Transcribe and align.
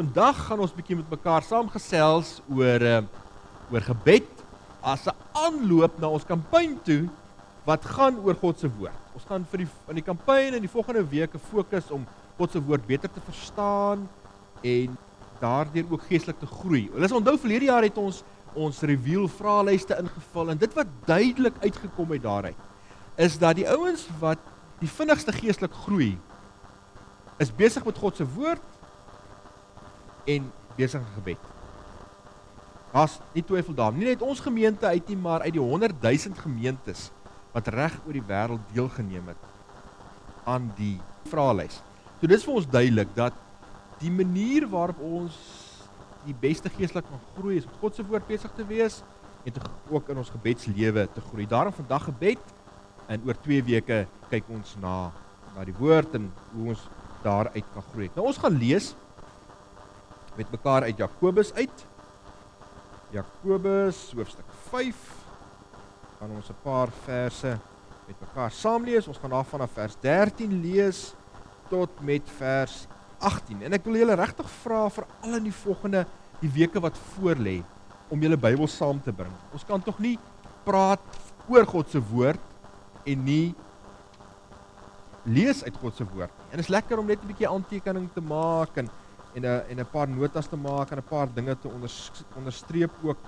vandag 0.00 0.38
gaan 0.48 0.62
ons 0.64 0.72
bietjie 0.72 0.96
met 0.96 1.10
mekaar 1.12 1.44
saamgesels 1.44 2.38
oor 2.48 2.84
uh 2.88 3.00
oor 3.70 3.84
gebed 3.86 4.30
as 4.82 5.04
'n 5.06 5.14
aanloop 5.36 5.98
na 6.00 6.08
ons 6.08 6.24
kampanje 6.26 6.78
toe 6.88 7.02
wat 7.68 7.84
gaan 7.84 8.16
oor 8.24 8.34
God 8.34 8.58
se 8.58 8.68
woord. 8.78 8.96
Ons 9.14 9.26
gaan 9.28 9.44
vir 9.50 9.58
die 9.62 9.68
in 9.92 10.00
die 10.00 10.06
kampanje 10.06 10.56
in 10.56 10.64
die 10.64 10.72
volgende 10.72 11.04
weke 11.04 11.38
fokus 11.38 11.90
om 11.90 12.06
God 12.38 12.50
se 12.50 12.60
woord 12.60 12.86
beter 12.86 13.12
te 13.12 13.20
verstaan 13.20 14.08
en 14.64 14.96
daardeur 15.40 15.84
ook 15.90 16.08
geestelik 16.08 16.40
te 16.40 16.46
groei. 16.46 16.88
Ons 16.96 17.12
onthou 17.12 17.36
verlede 17.38 17.68
jaar 17.68 17.84
het 17.84 17.98
ons 17.98 18.24
ons 18.54 18.82
reveal 18.82 19.28
vraelyste 19.28 19.94
ingevul 20.00 20.50
en 20.50 20.58
dit 20.58 20.74
wat 20.74 20.88
duidelik 21.06 21.56
uitgekom 21.62 22.10
het 22.10 22.22
daaruit 22.22 22.58
is 23.16 23.38
dat 23.38 23.54
die 23.56 23.68
ouens 23.68 24.08
wat 24.18 24.38
die 24.80 24.88
vinnigste 24.88 25.32
geestelik 25.32 25.74
groei 25.84 26.18
is 27.38 27.52
besig 27.52 27.84
met 27.84 27.98
God 27.98 28.16
se 28.16 28.24
woord 28.24 28.79
en 30.24 30.50
besig 30.76 31.00
met 31.00 31.14
gebed. 31.14 31.48
Daar's 32.90 33.18
nie 33.34 33.44
twyfel 33.46 33.76
daar 33.78 33.94
nie 33.94 34.08
net 34.08 34.22
ons 34.22 34.42
gemeente 34.42 34.86
uit 34.86 35.08
nie, 35.08 35.16
maar 35.16 35.44
uit 35.46 35.54
die 35.54 35.62
100 35.62 36.02
000 36.02 36.42
gemeentes 36.42 37.10
wat 37.54 37.70
reg 37.70 37.94
oor 38.06 38.16
die 38.16 38.26
wêreld 38.26 38.74
deelgeneem 38.74 39.30
het 39.30 39.46
aan 40.48 40.70
die 40.78 40.96
vraelys. 41.30 41.80
So 42.20 42.30
dis 42.30 42.44
vir 42.46 42.58
ons 42.58 42.68
duidelik 42.70 43.14
dat 43.14 43.36
die 44.00 44.10
manier 44.10 44.66
waarop 44.70 45.00
ons 45.04 45.36
die 46.26 46.36
beste 46.36 46.70
geestelik 46.72 47.06
kan 47.08 47.22
groei 47.36 47.58
is 47.60 47.66
om 47.68 47.78
God 47.80 47.96
se 47.96 48.04
woord 48.06 48.26
besig 48.28 48.52
te 48.56 48.66
wees 48.68 49.00
en 49.46 49.54
te, 49.56 49.62
ook 49.88 50.10
in 50.12 50.20
ons 50.20 50.32
gebedslewe 50.32 51.06
te 51.14 51.22
groei. 51.30 51.46
Daarom 51.48 51.72
vandag 51.76 52.08
gebed 52.10 52.42
en 53.10 53.22
oor 53.26 53.38
2 53.46 53.64
weke 53.70 54.04
kyk 54.30 54.50
ons 54.52 54.76
na 54.82 55.10
na 55.50 55.64
die 55.66 55.74
woord 55.74 56.12
en 56.14 56.28
hoe 56.52 56.68
ons 56.74 56.82
daaruit 57.24 57.70
kan 57.74 57.86
groei. 57.90 58.10
Nou 58.14 58.28
ons 58.30 58.38
gaan 58.38 58.58
lees 58.60 58.92
met 60.40 60.50
mekaar 60.50 60.82
uit 60.88 60.96
Jakobus 60.96 61.52
uit. 61.52 61.86
Jakobus 63.12 64.12
hoofstuk 64.16 64.48
5. 64.70 64.96
Gaan 66.18 66.30
ons 66.30 66.48
'n 66.48 66.62
paar 66.62 66.88
verse 67.04 67.58
met 68.06 68.20
mekaar 68.20 68.50
saam 68.50 68.84
lees. 68.84 69.08
Ons 69.08 69.18
gaan 69.18 69.30
daarvan 69.30 69.60
af 69.60 69.70
vers 69.72 69.96
13 70.00 70.60
lees 70.60 71.14
tot 71.68 71.90
met 72.00 72.22
vers 72.36 72.86
18. 73.18 73.62
En 73.62 73.72
ek 73.72 73.84
wil 73.84 73.96
julle 73.96 74.14
regtig 74.14 74.50
vra 74.50 74.88
vir 74.88 75.06
al 75.20 75.34
in 75.34 75.44
die 75.44 75.60
volgende 75.64 76.06
die 76.40 76.50
weke 76.50 76.80
wat 76.80 76.96
voorlê 76.96 77.62
om 78.08 78.20
julle 78.20 78.36
Bybel 78.36 78.66
saam 78.66 79.02
te 79.02 79.12
bring. 79.12 79.32
Ons 79.52 79.64
kan 79.64 79.82
tog 79.82 79.98
nie 79.98 80.18
praat 80.64 81.00
oor 81.48 81.66
God 81.66 81.90
se 81.90 82.00
woord 82.00 82.40
en 83.04 83.24
nie 83.24 83.54
lees 85.24 85.64
uit 85.64 85.76
God 85.76 85.96
se 85.96 86.04
woord. 86.04 86.32
En 86.50 86.56
dit 86.56 86.64
is 86.64 86.72
lekker 86.72 86.98
om 86.98 87.06
net 87.06 87.22
'n 87.22 87.26
bietjie 87.26 87.48
aantekening 87.48 88.08
te 88.14 88.20
maak 88.20 88.76
en 88.76 88.88
en 89.34 89.42
'n 89.42 89.62
en 89.70 89.78
'n 89.80 89.90
paar 89.92 90.08
notas 90.08 90.48
te 90.48 90.56
maak 90.56 90.90
en 90.90 90.98
'n 90.98 91.08
paar 91.08 91.28
dinge 91.34 91.58
te 91.58 91.68
onder, 91.68 91.90
onderstreep 92.36 92.90
ook 93.02 93.18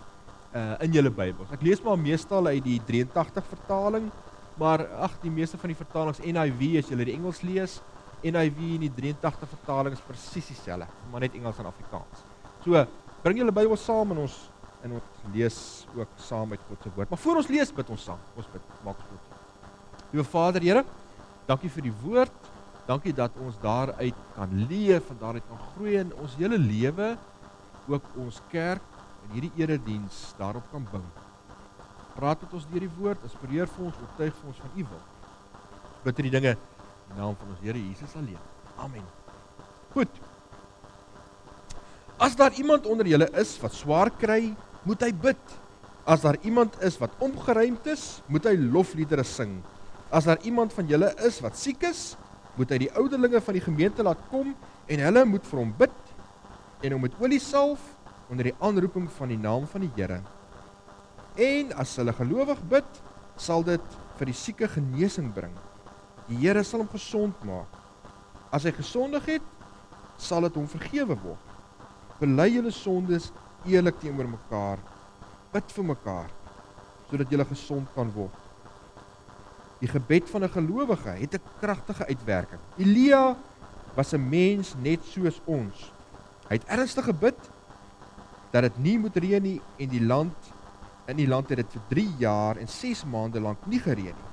uh 0.54 0.74
in 0.80 0.92
julle 0.92 1.10
Bybels. 1.10 1.50
Ek 1.50 1.62
lees 1.62 1.82
maar 1.82 1.98
meestal 1.98 2.46
uit 2.46 2.64
die 2.64 2.80
83 2.86 3.44
vertaling, 3.44 4.10
maar 4.54 4.86
ag 5.00 5.20
die 5.22 5.30
meeste 5.30 5.58
van 5.58 5.68
die 5.68 5.76
vertalings 5.76 6.18
NIV 6.18 6.78
as 6.78 6.88
jy 6.88 7.04
die 7.04 7.14
Engels 7.14 7.42
lees, 7.42 7.80
NIV 8.22 8.58
en 8.58 8.80
die 8.80 8.94
83 8.94 9.48
vertaling 9.48 9.92
is 9.92 10.00
presies 10.00 10.46
dieselfde, 10.46 10.86
maar 11.10 11.20
net 11.20 11.34
Engels 11.34 11.58
en 11.58 11.66
Afrikaans. 11.66 12.24
So, 12.64 12.86
bring 13.22 13.38
julle 13.38 13.52
Bybel 13.52 13.76
saam 13.76 14.10
en 14.10 14.18
ons 14.18 14.50
en 14.82 14.96
ons 14.98 15.26
lees 15.32 15.86
ook 15.94 16.08
saam 16.18 16.48
met 16.48 16.60
God 16.68 16.82
se 16.82 16.90
woord. 16.94 17.10
Maar 17.10 17.18
voor 17.18 17.36
ons 17.36 17.50
lees, 17.54 17.70
bid 17.72 17.90
ons 17.94 18.04
saam. 18.04 18.18
Ons 18.36 18.48
bid. 18.52 18.62
Maak 18.82 18.98
ons 18.98 19.10
goed. 19.12 20.08
Liewe 20.10 20.24
Vader, 20.26 20.62
Here, 20.62 20.82
dankie 21.46 21.70
vir 21.70 21.86
die 21.86 21.94
woord. 22.02 22.51
Dankie 22.86 23.12
dat 23.14 23.36
ons 23.38 23.58
daaruit 23.62 24.22
kan 24.34 24.54
leef 24.68 25.10
en 25.12 25.18
daaruit 25.20 25.44
kan 25.48 25.60
groei 25.72 25.98
in 26.00 26.10
ons 26.18 26.34
hele 26.40 26.58
lewe, 26.58 27.12
ook 27.86 28.08
ons 28.18 28.40
kerk 28.50 28.82
en 29.22 29.36
hierdie 29.36 29.52
erediens 29.62 30.22
daarop 30.38 30.66
kan 30.72 30.84
bou. 30.90 31.02
Praat 32.16 32.42
met 32.42 32.58
ons 32.58 32.66
deur 32.72 32.84
die 32.84 32.94
woord, 32.98 33.22
inspireer 33.24 33.70
vir 33.70 33.86
ons, 33.86 34.00
oortuig 34.02 34.34
vir 34.40 34.50
ons 34.50 34.60
van 34.64 34.74
U 34.74 34.86
wil. 34.90 35.02
Bid 36.02 36.18
hierdie 36.18 36.34
dinge 36.34 36.52
in 36.56 37.16
naam 37.16 37.38
van 37.38 37.54
ons 37.54 37.62
Here 37.62 37.78
Jesus 37.78 38.16
alleen. 38.18 38.40
Amen. 38.82 39.06
Goed. 39.94 40.20
As 42.22 42.34
daar 42.38 42.54
iemand 42.58 42.86
onder 42.86 43.06
julle 43.06 43.28
is 43.38 43.54
wat 43.62 43.74
swaar 43.76 44.10
kry, 44.18 44.52
moet 44.86 45.04
hy 45.06 45.12
bid. 45.14 45.54
As 46.02 46.24
daar 46.24 46.38
iemand 46.42 46.74
is 46.82 46.98
wat 46.98 47.14
omgeruimd 47.22 47.86
is, 47.92 48.06
moet 48.26 48.46
hy 48.50 48.56
lofliedere 48.58 49.24
sing. 49.26 49.60
As 50.10 50.26
daar 50.28 50.42
iemand 50.46 50.74
van 50.74 50.90
julle 50.90 51.12
is 51.26 51.38
wat 51.44 51.56
siek 51.58 51.86
is, 51.88 52.12
moet 52.58 52.72
hy 52.74 52.78
die 52.84 52.92
ouderlinge 52.98 53.40
van 53.40 53.56
die 53.56 53.64
gemeente 53.64 54.04
laat 54.04 54.20
kom 54.30 54.52
en 54.86 55.04
hulle 55.06 55.24
moet 55.28 55.46
vir 55.48 55.60
hom 55.62 55.72
bid 55.78 56.14
en 56.82 56.96
hom 56.96 57.04
met 57.06 57.16
olie 57.22 57.40
salf 57.40 57.82
onder 58.32 58.48
die 58.48 58.56
aanroeping 58.64 59.08
van 59.16 59.32
die 59.32 59.40
naam 59.40 59.66
van 59.68 59.84
die 59.84 59.92
Here. 59.96 60.20
En 61.36 61.72
as 61.80 61.94
hulle 62.00 62.12
gelowig 62.16 62.60
bid, 62.68 63.00
sal 63.36 63.64
dit 63.64 63.96
vir 64.18 64.28
die 64.28 64.36
sieke 64.36 64.68
genesing 64.68 65.30
bring. 65.34 65.52
Die 66.28 66.40
Here 66.42 66.64
sal 66.64 66.84
hom 66.84 66.90
gesond 66.92 67.44
maak. 67.48 67.80
As 68.52 68.64
hy 68.68 68.72
gesondig 68.76 69.28
het, 69.36 69.48
sal 70.20 70.44
dit 70.46 70.56
hom 70.56 70.68
vergewe 70.68 71.16
word. 71.24 71.48
Bely 72.20 72.48
julle 72.54 72.72
sondes 72.74 73.30
eerlik 73.68 74.00
teenoor 74.00 74.28
mekaar. 74.32 74.80
Bid 75.52 75.76
vir 75.76 75.90
mekaar 75.94 76.30
sodat 77.12 77.28
julle 77.28 77.44
gesond 77.44 77.88
kan 77.92 78.08
word. 78.14 78.41
Die 79.82 79.90
gebed 79.90 80.30
van 80.30 80.44
'n 80.44 80.54
gelowige 80.54 81.08
het 81.08 81.34
'n 81.34 81.42
kragtige 81.60 82.06
uitwerking. 82.06 82.60
Elia 82.78 83.36
was 83.94 84.12
'n 84.12 84.28
mens 84.28 84.74
net 84.78 85.00
soos 85.04 85.40
ons. 85.44 85.92
Hy 86.48 86.54
het 86.54 86.64
ernstig 86.64 87.04
gebid 87.04 87.50
dat 88.50 88.62
dit 88.62 88.78
nie 88.78 88.98
moet 88.98 89.16
reën 89.16 89.42
nie 89.42 89.60
en 89.78 89.88
die 89.88 90.04
land 90.04 90.34
in 91.06 91.16
die 91.16 91.28
land 91.28 91.48
het 91.48 91.56
dit 91.56 91.72
vir 91.72 91.82
3 91.88 92.14
jaar 92.18 92.56
en 92.56 92.68
6 92.68 93.04
maande 93.04 93.40
lank 93.40 93.58
nie 93.66 93.80
gereën 93.80 94.14
nie. 94.14 94.30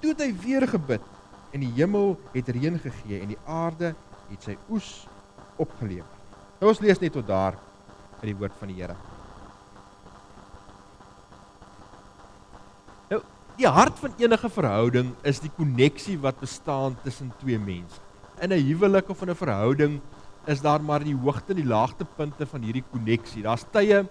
Toe 0.00 0.10
het 0.10 0.20
hy 0.20 0.34
weer 0.44 0.68
gebid 0.68 1.02
en 1.50 1.60
die 1.60 1.72
hemel 1.74 2.20
het 2.32 2.48
reën 2.48 2.78
gegee 2.78 3.20
en 3.20 3.28
die 3.28 3.42
aarde 3.44 3.94
het 4.28 4.42
sy 4.42 4.56
oes 4.70 5.08
opgelewer. 5.56 6.16
Nou 6.60 6.70
ons 6.70 6.80
lees 6.80 6.98
net 6.98 7.12
tot 7.12 7.26
daar 7.26 7.58
uit 8.20 8.30
die 8.30 8.36
woord 8.36 8.54
van 8.58 8.68
die 8.68 8.82
Here. 8.82 8.96
Die 13.60 13.68
hart 13.68 13.98
van 14.00 14.14
enige 14.16 14.48
verhouding 14.48 15.10
is 15.28 15.42
die 15.44 15.50
koneksie 15.52 16.14
wat 16.22 16.38
bestaan 16.40 16.94
tussen 17.04 17.34
twee 17.42 17.58
mense. 17.60 18.00
In 18.40 18.48
'n 18.48 18.64
huwelik 18.64 19.10
of 19.10 19.20
in 19.22 19.30
'n 19.30 19.36
verhouding 19.36 20.00
is 20.46 20.60
daar 20.60 20.80
maar 20.80 21.04
die 21.04 21.14
hoogte 21.14 21.52
en 21.52 21.60
die 21.60 21.68
laagtepunte 21.68 22.46
van 22.46 22.62
hierdie 22.62 22.84
koneksie. 22.90 23.42
Daar's 23.42 23.64
tye 23.70 24.08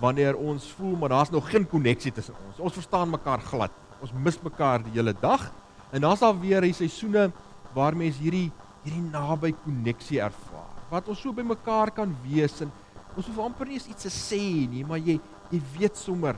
wanneer 0.00 0.36
ons 0.36 0.72
voel 0.72 0.96
maar 0.96 1.08
daar's 1.08 1.30
nog 1.30 1.50
geen 1.50 1.68
koneksie 1.68 2.12
tussen 2.12 2.34
ons. 2.48 2.58
Ons 2.58 2.72
verstaan 2.72 3.10
mekaar 3.10 3.40
glad. 3.40 3.70
Ons 4.00 4.12
mis 4.12 4.40
mekaar 4.42 4.82
die 4.82 4.92
hele 4.92 5.14
dag. 5.20 5.52
En 5.92 6.00
daar's 6.00 6.20
daar 6.20 6.40
weer 6.40 6.60
die 6.60 6.72
seisoene 6.72 7.30
waar 7.74 7.96
mense 7.96 8.22
hierdie 8.22 8.50
hierdie 8.84 9.10
naby 9.10 9.54
koneksie 9.64 10.20
ervaar. 10.20 10.72
Wat 10.88 11.08
ons 11.08 11.20
so 11.20 11.32
by 11.32 11.42
mekaar 11.42 11.90
kan 11.90 12.16
wees 12.24 12.60
en 12.60 12.72
ons 13.16 13.26
hoef 13.26 13.38
amper 13.38 13.66
nie 13.66 13.76
iets 13.76 14.02
te 14.02 14.08
sê 14.08 14.68
nie, 14.68 14.84
maar 14.84 14.98
jy 14.98 15.20
jy 15.50 15.60
weet 15.78 15.96
sommer 15.96 16.36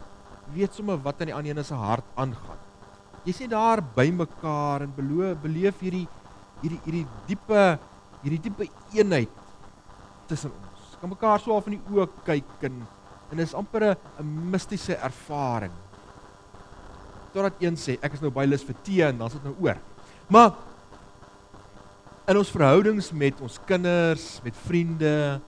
weet 0.54 0.74
sommer 0.74 0.98
wat 1.02 1.20
aan 1.20 1.30
die 1.30 1.36
ander 1.36 1.64
se 1.64 1.74
hart 1.74 2.06
aangaan. 2.14 2.58
Jy 3.24 3.32
sien 3.36 3.52
daar 3.52 3.82
by 3.96 4.08
mekaar 4.14 4.86
en 4.86 4.94
beloof 4.96 5.42
beleef 5.42 5.82
hierdie 5.84 6.06
hierdie 6.62 6.80
hierdie 6.84 7.06
diepe 7.28 7.64
hierdie 8.22 8.40
diepe 8.46 8.68
eenheid 8.96 9.36
tussen 10.28 10.52
ons. 10.52 10.96
Kan 11.00 11.12
mekaar 11.12 11.40
so 11.40 11.56
af 11.56 11.68
in 11.68 11.78
die 11.78 11.94
oë 11.94 12.08
kyk 12.26 12.66
en 12.68 12.82
en 13.30 13.38
is 13.38 13.54
amper 13.54 13.94
'n 14.18 14.50
mistiese 14.50 14.96
ervaring. 14.96 15.72
Totdat 17.32 17.62
een 17.62 17.76
sê 17.76 17.98
ek 18.02 18.14
is 18.14 18.20
nou 18.20 18.30
baie 18.30 18.46
lus 18.46 18.64
vir 18.64 18.76
tee 18.82 19.04
en 19.06 19.18
dan's 19.18 19.32
dit 19.32 19.44
nou 19.44 19.54
oor. 19.60 19.78
Maar 20.28 20.52
in 22.26 22.36
ons 22.36 22.50
verhoudings 22.50 23.12
met 23.12 23.40
ons 23.40 23.58
kinders, 23.66 24.40
met 24.44 24.56
vriende, 24.66 25.40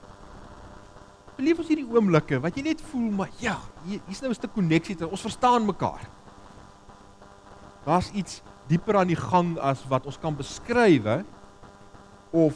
beleef 1.37 1.59
ons 1.61 1.69
hierdie 1.71 1.87
oomblikke 1.89 2.39
wat 2.43 2.57
jy 2.57 2.65
net 2.67 2.81
voel 2.91 3.09
maar 3.17 3.31
ja, 3.41 3.57
hier 3.87 4.01
hier's 4.07 4.21
nou 4.21 4.29
'n 4.29 4.37
stuk 4.37 4.53
koneksie 4.53 4.95
te 4.95 5.07
ons 5.07 5.21
verstaan 5.21 5.65
mekaar. 5.65 6.01
Daar's 7.85 8.11
iets 8.11 8.41
dieper 8.67 8.97
aan 8.97 9.07
die 9.07 9.19
gang 9.19 9.57
as 9.59 9.83
wat 9.87 10.05
ons 10.05 10.19
kan 10.19 10.35
beskryf 10.35 11.25
of 12.31 12.55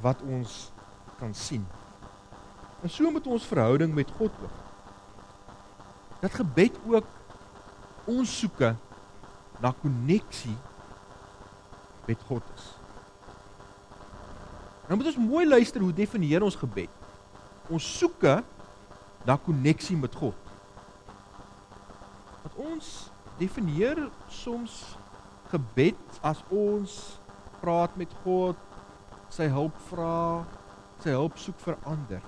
wat 0.00 0.22
ons 0.22 0.70
kan 1.18 1.34
sien. 1.34 1.66
En 2.82 2.90
so 2.90 3.10
moet 3.10 3.26
ons 3.26 3.46
verhouding 3.46 3.94
met 3.94 4.10
God 4.18 4.30
ook. 4.42 4.56
Dat 6.20 6.34
gebed 6.34 6.78
ook 6.86 7.06
ons 8.04 8.38
soeke 8.38 8.74
na 9.60 9.74
koneksie 9.82 10.56
met 12.06 12.22
God 12.22 12.42
is. 12.54 12.76
Nou 14.86 14.96
moet 14.96 15.06
ons 15.06 15.16
mooi 15.16 15.48
luister 15.48 15.80
hoe 15.80 15.92
definieer 15.92 16.42
ons 16.42 16.56
gebed 16.56 16.97
ons 17.70 17.84
soeke 17.98 18.38
na 19.26 19.36
koneksie 19.36 19.96
met 19.96 20.14
God. 20.14 20.36
Wat 22.42 22.54
ons 22.56 23.10
definieer 23.38 24.00
soms 24.32 24.96
gebed 25.52 26.20
as 26.24 26.40
ons 26.50 26.94
praat 27.62 27.94
met 27.98 28.12
God, 28.24 28.58
sy 29.32 29.48
hulp 29.52 29.76
vra, 29.90 30.44
sy 31.02 31.14
hulp 31.14 31.38
soek 31.40 31.58
vir 31.64 31.78
ander. 31.88 32.22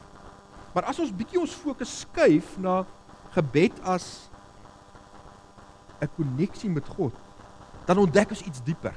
Maar 0.75 0.91
as 0.93 1.01
ons 1.03 1.15
bietjie 1.15 1.41
ons 1.41 1.57
fokus 1.63 2.01
skuif 2.05 2.55
na 2.63 2.83
gebed 3.35 3.75
as 3.83 4.29
'n 6.01 6.09
koneksie 6.17 6.71
met 6.71 6.87
God, 6.89 7.15
dan 7.87 7.99
ontdek 7.99 8.31
ons 8.31 8.43
iets 8.43 8.63
dieper. 8.65 8.95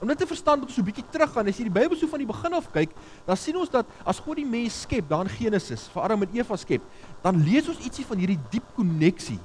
Om 0.00 0.08
dit 0.08 0.18
te 0.18 0.26
verstaan 0.26 0.58
moet 0.58 0.68
ons 0.68 0.74
so 0.74 0.80
'n 0.80 0.88
bietjie 0.88 1.04
teruggaan. 1.12 1.46
As 1.48 1.58
jy 1.58 1.64
die 1.68 1.78
Bybel 1.80 1.96
so 1.96 2.06
van 2.08 2.18
die 2.18 2.26
begin 2.26 2.54
af 2.54 2.70
kyk, 2.72 2.90
dan 3.26 3.36
sien 3.36 3.56
ons 3.56 3.68
dat 3.68 3.86
as 4.04 4.18
God 4.18 4.36
die 4.36 4.46
mens 4.46 4.80
skep, 4.80 5.08
daar 5.08 5.22
in 5.22 5.28
Genesis, 5.28 5.88
vir 5.92 6.02
Adam 6.02 6.22
en 6.22 6.28
Eva 6.32 6.56
skep, 6.56 6.82
dan 7.22 7.36
lees 7.44 7.68
ons 7.68 7.84
ietsie 7.84 8.06
van 8.06 8.16
hierdie 8.16 8.38
diep 8.50 8.64
koneksie 8.74 9.38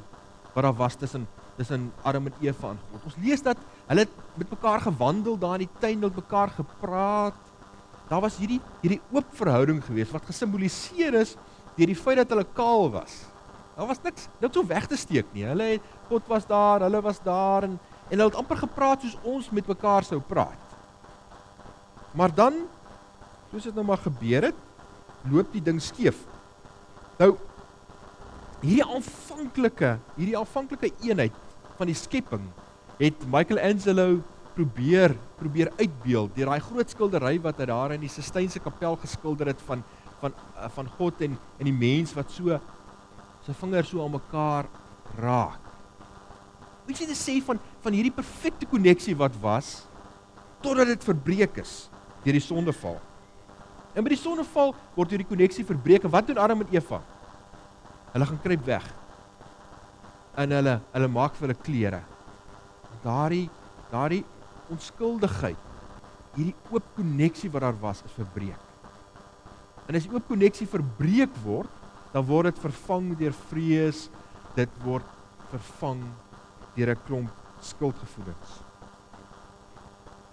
wat 0.53 0.63
daar 0.63 0.73
was 0.73 0.95
tussen 0.95 1.27
tussen 1.57 1.91
Adam 2.03 2.25
en 2.27 2.33
Eva 2.41 2.69
en 2.69 2.79
God. 2.91 3.03
Ons 3.05 3.15
lees 3.23 3.41
dat 3.41 3.57
hulle 3.87 4.07
met 4.35 4.49
mekaar 4.49 4.81
gewandel 4.81 5.37
daar 5.39 5.59
in 5.59 5.67
die 5.67 5.79
tuin, 5.79 5.99
met 5.99 6.15
mekaar 6.15 6.49
gepraat. 6.49 7.39
Daar 8.09 8.21
was 8.21 8.37
hierdie 8.37 8.61
hierdie 8.81 9.01
oop 9.11 9.25
verhouding 9.35 9.83
gewees 9.83 10.11
wat 10.11 10.27
gesimboliseer 10.27 11.15
is 11.21 11.35
deur 11.75 11.87
die 11.87 11.95
feit 11.95 12.17
dat 12.17 12.29
hulle 12.29 12.45
kaal 12.55 12.91
was. 12.91 13.25
Daar 13.75 13.87
was 13.87 13.99
niks 14.03 14.27
niks 14.39 14.57
om 14.57 14.67
weg 14.67 14.87
te 14.87 14.95
steek 14.99 15.31
nie. 15.33 15.43
Hulle 15.43 15.63
het 15.75 15.89
God 16.09 16.27
was 16.31 16.45
daar, 16.47 16.85
hulle 16.85 17.01
was 17.01 17.19
daar 17.23 17.67
en 17.67 17.79
en 18.09 18.17
hulle 18.17 18.29
het 18.29 18.39
amper 18.39 18.61
gepraat 18.63 19.01
soos 19.01 19.17
ons 19.23 19.49
met 19.55 19.67
mekaar 19.67 20.05
sou 20.05 20.19
praat. 20.21 20.61
Maar 22.15 22.33
dan 22.35 22.61
soos 23.51 23.67
dit 23.67 23.75
nou 23.75 23.85
maar 23.87 24.01
gebeur 24.03 24.49
het, 24.51 24.61
loop 25.31 25.51
die 25.53 25.63
ding 25.63 25.81
skeef. 25.81 26.21
Nou 27.19 27.35
hierdie 28.61 28.85
aanvanklike, 28.85 29.95
hierdie 30.15 30.37
aanvanklike 30.37 30.91
eenheid 31.05 31.35
van 31.77 31.89
die 31.89 31.97
skepping 31.97 32.45
het 32.99 33.25
Michelangelo 33.29 34.21
probeer 34.55 35.13
probeer 35.35 35.71
uitbeeld 35.75 36.31
deur 36.37 36.49
daai 36.49 36.63
groot 36.63 36.91
skildery 36.91 37.35
wat 37.43 37.59
hy 37.59 37.67
daar 37.69 37.93
in 37.95 38.05
die 38.05 38.11
Sistynse 38.11 38.61
kapel 38.63 38.95
geskilder 39.01 39.51
het 39.51 39.61
van 39.67 39.83
van 40.21 40.31
eh, 40.33 40.69
van 40.77 40.89
God 40.97 41.21
en 41.27 41.35
en 41.59 41.67
die 41.67 41.75
mens 41.75 42.15
wat 42.15 42.31
so 42.31 42.59
sy 43.45 43.53
vingers 43.59 43.91
so 43.91 44.01
aan 44.01 44.15
mekaar 44.15 44.69
raak. 45.19 45.61
Wat 46.87 47.01
jy 47.01 47.17
sê 47.17 47.37
van 47.45 47.59
van 47.85 47.93
hierdie 47.93 48.13
perfekte 48.13 48.65
koneksie 48.69 49.13
wat 49.17 49.35
was 49.41 49.83
totdat 50.65 50.89
dit 50.89 51.03
verbreek 51.05 51.59
is 51.61 51.85
deur 52.25 52.33
die 52.33 52.41
sondeval. 52.41 52.97
En 53.93 54.03
by 54.03 54.11
die 54.11 54.19
sondeval 54.19 54.73
word 54.95 55.11
hierdie 55.13 55.29
koneksie 55.29 55.63
verbreek. 55.67 56.07
Wat 56.09 56.25
doen 56.25 56.39
Adam 56.41 56.63
en 56.65 56.71
Eva? 56.73 56.99
Hulle 58.15 58.27
gaan 58.31 58.41
kruip 58.41 58.63
weg. 58.65 58.87
En 60.41 60.55
hulle 60.57 60.79
hulle 60.95 61.11
maak 61.13 61.37
vir 61.37 61.47
hulle 61.47 61.59
klere. 61.67 62.01
Daardie 63.05 63.45
daardie 63.91 64.23
onskuldigheid, 64.73 65.59
hierdie 66.33 66.55
oop 66.73 66.87
koneksie 66.97 67.51
wat 67.53 67.63
daar 67.67 67.77
was, 67.79 68.01
is 68.07 68.17
verbreek. 68.17 68.59
En 69.85 69.95
as 69.95 70.07
die 70.07 70.11
oop 70.11 70.25
koneksie 70.27 70.65
verbreek 70.67 71.37
word, 71.45 71.69
dan 72.11 72.25
word 72.25 72.49
dit 72.49 72.63
vervang 72.65 73.13
deur 73.19 73.35
vrees, 73.51 74.07
dit 74.57 74.81
word 74.83 75.05
vervang 75.53 76.01
deur 76.75 76.95
'n 76.95 77.03
klomp 77.05 77.44
skuldgevoelens. 77.65 78.61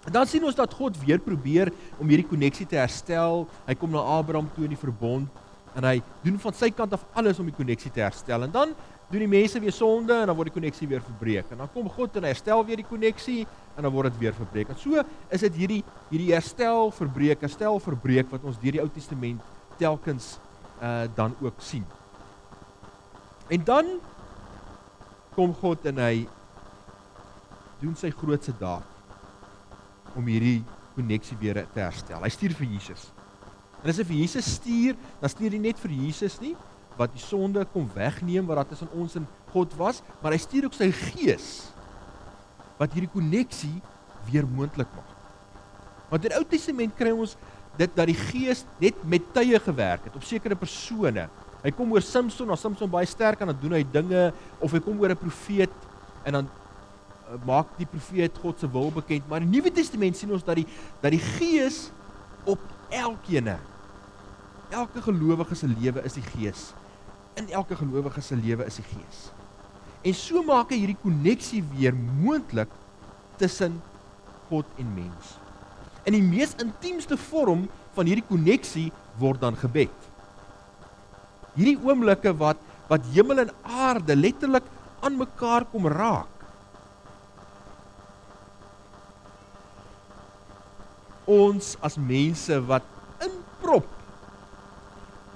En 0.07 0.13
dan 0.13 0.27
sien 0.27 0.45
ons 0.45 0.57
dat 0.59 0.73
God 0.75 0.99
weer 1.05 1.21
probeer 1.23 1.71
om 2.03 2.09
hierdie 2.11 2.27
koneksie 2.27 2.67
te 2.67 2.81
herstel. 2.81 3.47
Hy 3.69 3.77
kom 3.79 3.93
na 3.95 4.03
Abraham 4.19 4.49
toe 4.55 4.67
in 4.67 4.75
die 4.75 4.81
verbond 4.81 5.31
en 5.73 5.87
hy 5.89 6.01
doen 6.25 6.37
van 6.43 6.57
sy 6.57 6.69
kant 6.75 6.93
af 6.93 7.05
alles 7.17 7.39
om 7.41 7.47
die 7.49 7.57
koneksie 7.57 7.93
te 7.95 8.03
herstel. 8.03 8.45
En 8.45 8.53
dan 8.53 8.75
doen 9.13 9.23
die 9.25 9.31
mense 9.31 9.61
weer 9.61 9.75
sonde 9.75 10.15
en 10.17 10.29
dan 10.29 10.37
word 10.37 10.51
die 10.51 10.57
koneksie 10.57 10.89
weer 10.89 11.05
verbreek. 11.05 11.53
En 11.53 11.63
dan 11.63 11.71
kom 11.73 11.89
God 11.93 12.19
en 12.19 12.27
herstel 12.29 12.65
weer 12.67 12.81
die 12.81 12.89
koneksie 12.89 13.43
en 13.77 13.87
dan 13.87 13.93
word 13.95 14.11
dit 14.11 14.21
weer 14.27 14.37
verbreek. 14.37 14.73
En 14.73 14.81
so 14.81 15.01
is 15.33 15.45
dit 15.47 15.59
hierdie 15.63 15.81
hierdie 16.11 16.33
herstel, 16.35 16.91
verbreek, 16.97 17.45
herstel, 17.45 17.79
verbreek 17.81 18.31
wat 18.33 18.45
ons 18.45 18.61
deur 18.61 18.79
die 18.79 18.83
Ou 18.83 18.89
Testament 18.93 19.41
telkens 19.81 20.37
uh 20.83 21.07
dan 21.15 21.37
ook 21.41 21.61
sien. 21.63 21.85
En 23.53 23.65
dan 23.65 23.99
kom 25.37 25.55
God 25.55 25.87
en 25.89 26.01
hy 26.03 26.27
doen 27.83 27.97
sy 27.99 28.13
grootste 28.15 28.55
daad 28.61 28.87
om 30.17 30.27
hierdie 30.29 30.63
koneksie 30.95 31.37
weer 31.41 31.63
te 31.73 31.81
herstel. 31.81 32.23
Hy 32.23 32.31
stuur 32.33 32.55
vir 32.59 32.69
Jesus. 32.75 33.09
En 33.83 33.91
as 33.91 33.99
hy 33.99 34.07
vir 34.07 34.21
Jesus 34.23 34.51
stuur, 34.59 34.99
dan 35.21 35.33
stuur 35.33 35.57
hy 35.57 35.63
net 35.63 35.81
vir 35.83 35.95
Jesus 36.05 36.39
nie 36.43 36.55
wat 36.99 37.15
die 37.15 37.23
sonde 37.23 37.63
kom 37.73 37.87
wegneem 37.95 38.45
wat 38.47 38.61
daar 38.61 38.69
tussen 38.69 38.91
ons 39.01 39.17
en 39.17 39.25
God 39.55 39.73
was, 39.79 40.03
maar 40.21 40.35
hy 40.35 40.41
stuur 40.43 40.69
ook 40.69 40.77
sy 40.77 40.91
gees 40.93 41.49
wat 42.79 42.93
hierdie 42.93 43.11
koneksie 43.13 43.75
weer 44.29 44.47
moontlik 44.49 44.91
maak. 44.93 45.09
Want 46.13 46.29
in 46.29 46.37
Ou 46.37 46.45
Testament 46.45 46.93
kry 46.99 47.15
ons 47.15 47.35
dit 47.79 47.95
dat 47.97 48.09
die 48.11 48.19
gees 48.19 48.67
net 48.83 48.99
met 49.09 49.25
tye 49.33 49.57
gewerk 49.65 50.05
het 50.09 50.17
op 50.19 50.27
sekere 50.29 50.59
persone. 50.59 51.25
Hy 51.63 51.73
kom 51.73 51.95
oor 51.95 52.05
Samson, 52.05 52.51
as 52.53 52.61
Samson 52.61 52.91
baie 52.93 53.09
sterk 53.09 53.41
en 53.41 53.53
dan 53.53 53.61
doen 53.63 53.79
hy 53.79 53.85
dinge 53.89 54.27
of 54.61 54.75
hy 54.75 54.83
kom 54.85 55.01
oor 55.01 55.15
'n 55.15 55.17
profeet 55.17 55.73
en 56.27 56.33
dan 56.39 56.51
maak 57.47 57.73
die 57.79 57.89
profeet 57.89 58.39
God 58.43 58.61
se 58.61 58.71
wil 58.71 58.91
bekend. 58.95 59.29
Maar 59.29 59.43
in 59.45 59.51
die 59.51 59.61
Nuwe 59.61 59.73
Testament 59.75 60.17
sien 60.17 60.33
ons 60.33 60.45
dat 60.45 60.61
die 60.61 60.67
dat 61.01 61.13
die 61.15 61.23
Gees 61.23 61.91
op 62.45 62.61
elkeen 62.93 63.55
elke 64.73 65.03
gelowige 65.05 65.55
se 65.55 65.69
lewe 65.69 66.03
is 66.05 66.17
die 66.17 66.25
Gees. 66.25 66.73
In 67.37 67.49
elke 67.53 67.77
gelowige 67.77 68.21
se 68.25 68.37
lewe 68.37 68.65
is 68.65 68.81
die 68.81 68.89
Gees. 68.89 69.29
En 70.03 70.17
so 70.17 70.43
maak 70.47 70.73
hy 70.73 70.81
hierdie 70.83 70.99
koneksie 71.03 71.61
weer 71.75 71.95
moontlik 71.95 72.71
tussen 73.41 73.79
God 74.49 74.69
en 74.81 74.89
mens. 74.97 75.37
In 76.09 76.17
die 76.17 76.25
mees 76.25 76.57
intiemste 76.63 77.19
vorm 77.29 77.69
van 77.95 78.09
hierdie 78.09 78.27
koneksie 78.27 78.89
word 79.21 79.43
dan 79.45 79.59
gebed. 79.61 79.95
Hierdie 81.55 81.79
oomblikke 81.85 82.35
wat 82.41 82.61
wat 82.91 83.07
hemel 83.15 83.45
en 83.45 83.53
aarde 83.63 84.13
letterlik 84.19 84.67
aan 85.01 85.15
mekaar 85.17 85.65
kom 85.71 85.87
raak. 85.89 86.42
Ons 91.33 91.75
as 91.85 91.97
mense 91.97 92.59
wat 92.69 92.87
inprop 93.25 93.89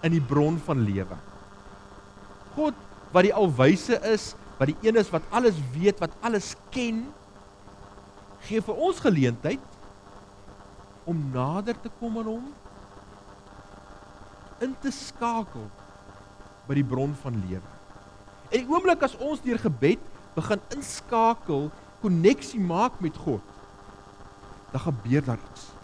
in 0.05 0.17
die 0.17 0.23
bron 0.23 0.59
van 0.67 0.83
lewe. 0.85 1.17
God 2.57 2.77
wat 3.15 3.25
die 3.27 3.35
alwyse 3.37 3.97
is, 4.11 4.35
wat 4.59 4.71
die 4.73 4.89
een 4.89 4.99
is 5.01 5.13
wat 5.13 5.25
alles 5.35 5.57
weet, 5.75 6.01
wat 6.03 6.13
alles 6.27 6.55
ken, 6.75 7.05
gee 8.47 8.61
vir 8.63 8.85
ons 8.89 9.01
geleentheid 9.03 9.63
om 11.07 11.19
nader 11.33 11.79
te 11.81 11.91
kom 12.01 12.19
aan 12.21 12.31
hom 12.35 12.47
in 14.65 14.73
te 14.83 14.91
skakel 14.95 15.67
by 16.67 16.77
die 16.79 16.87
bron 16.87 17.13
van 17.23 17.37
lewe. 17.47 17.75
En 18.51 18.63
die 18.63 18.71
oomblik 18.71 19.05
as 19.07 19.17
ons 19.23 19.43
deur 19.45 19.59
gebed 19.61 20.03
begin 20.37 20.63
inskakel, 20.75 21.69
koneksie 22.03 22.61
maak 22.61 22.99
met 23.05 23.17
God, 23.25 23.43
dan 24.73 24.83
gebeur 24.89 25.25
daar 25.25 25.41
iets. 25.51 25.76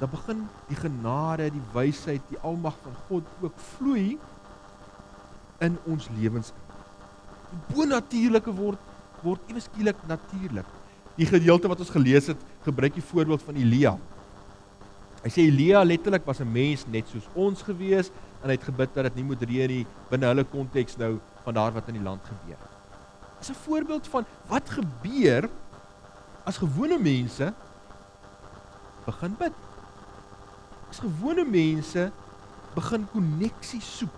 Dan 0.00 0.10
begin 0.10 0.44
die 0.68 0.78
genade, 0.80 1.50
die 1.52 1.66
wysheid, 1.74 2.22
die 2.28 2.40
almag 2.40 2.76
van 2.82 2.94
God 3.08 3.24
ook 3.44 3.56
vloei 3.76 4.18
in 5.60 5.76
ons 5.84 6.08
lewens. 6.16 6.52
Die 7.50 7.60
bonatuurlike 7.74 8.54
word 8.56 8.88
word 9.20 9.50
ewe 9.52 9.60
skielik 9.60 9.98
natuurlik. 10.08 10.68
Die 11.18 11.28
gedeelte 11.28 11.68
wat 11.68 11.82
ons 11.84 11.92
gelees 11.92 12.30
het, 12.32 12.40
gebruik 12.64 12.94
die 12.96 13.04
voorbeeld 13.04 13.42
van 13.44 13.58
Elia. 13.60 13.92
Hy 15.20 15.28
sê 15.28 15.44
Elia 15.44 15.82
letterlik 15.84 16.24
was 16.24 16.40
'n 16.40 16.48
mens 16.48 16.86
net 16.86 17.08
soos 17.08 17.28
ons 17.34 17.62
gewees 17.62 18.08
en 18.40 18.48
hy 18.48 18.56
het 18.56 18.64
gebid 18.64 18.94
dat 18.94 19.04
dit 19.04 19.16
nie 19.16 19.24
moet 19.24 19.42
reën 19.42 19.68
nie 19.68 19.86
binne 20.08 20.26
hulle 20.26 20.44
konteks 20.44 20.96
nou 20.96 21.20
van 21.44 21.54
daar 21.54 21.72
wat 21.72 21.88
in 21.88 21.98
die 21.98 22.02
land 22.02 22.22
gebeur. 22.24 22.56
Dit 23.38 23.48
is 23.48 23.50
'n 23.50 23.62
voorbeeld 23.68 24.06
van 24.06 24.24
wat 24.48 24.70
gebeur 24.70 25.48
as 26.44 26.56
gewone 26.56 26.98
mense 26.98 27.52
begin 29.04 29.36
bid. 29.38 29.52
As 30.90 30.98
gewone 30.98 31.44
mense 31.46 32.08
begin 32.74 33.06
koneksie 33.12 33.80
soek 33.82 34.16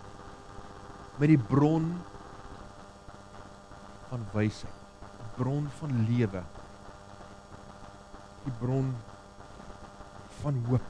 met 1.21 1.29
die 1.29 1.41
bron 1.41 1.91
van 4.09 4.25
wysheid, 4.33 4.81
die 5.01 5.31
bron 5.37 5.69
van 5.79 5.93
lewe, 6.09 6.43
die 8.47 8.55
bron 8.61 8.89
van 10.41 10.65
hoop. 10.69 10.89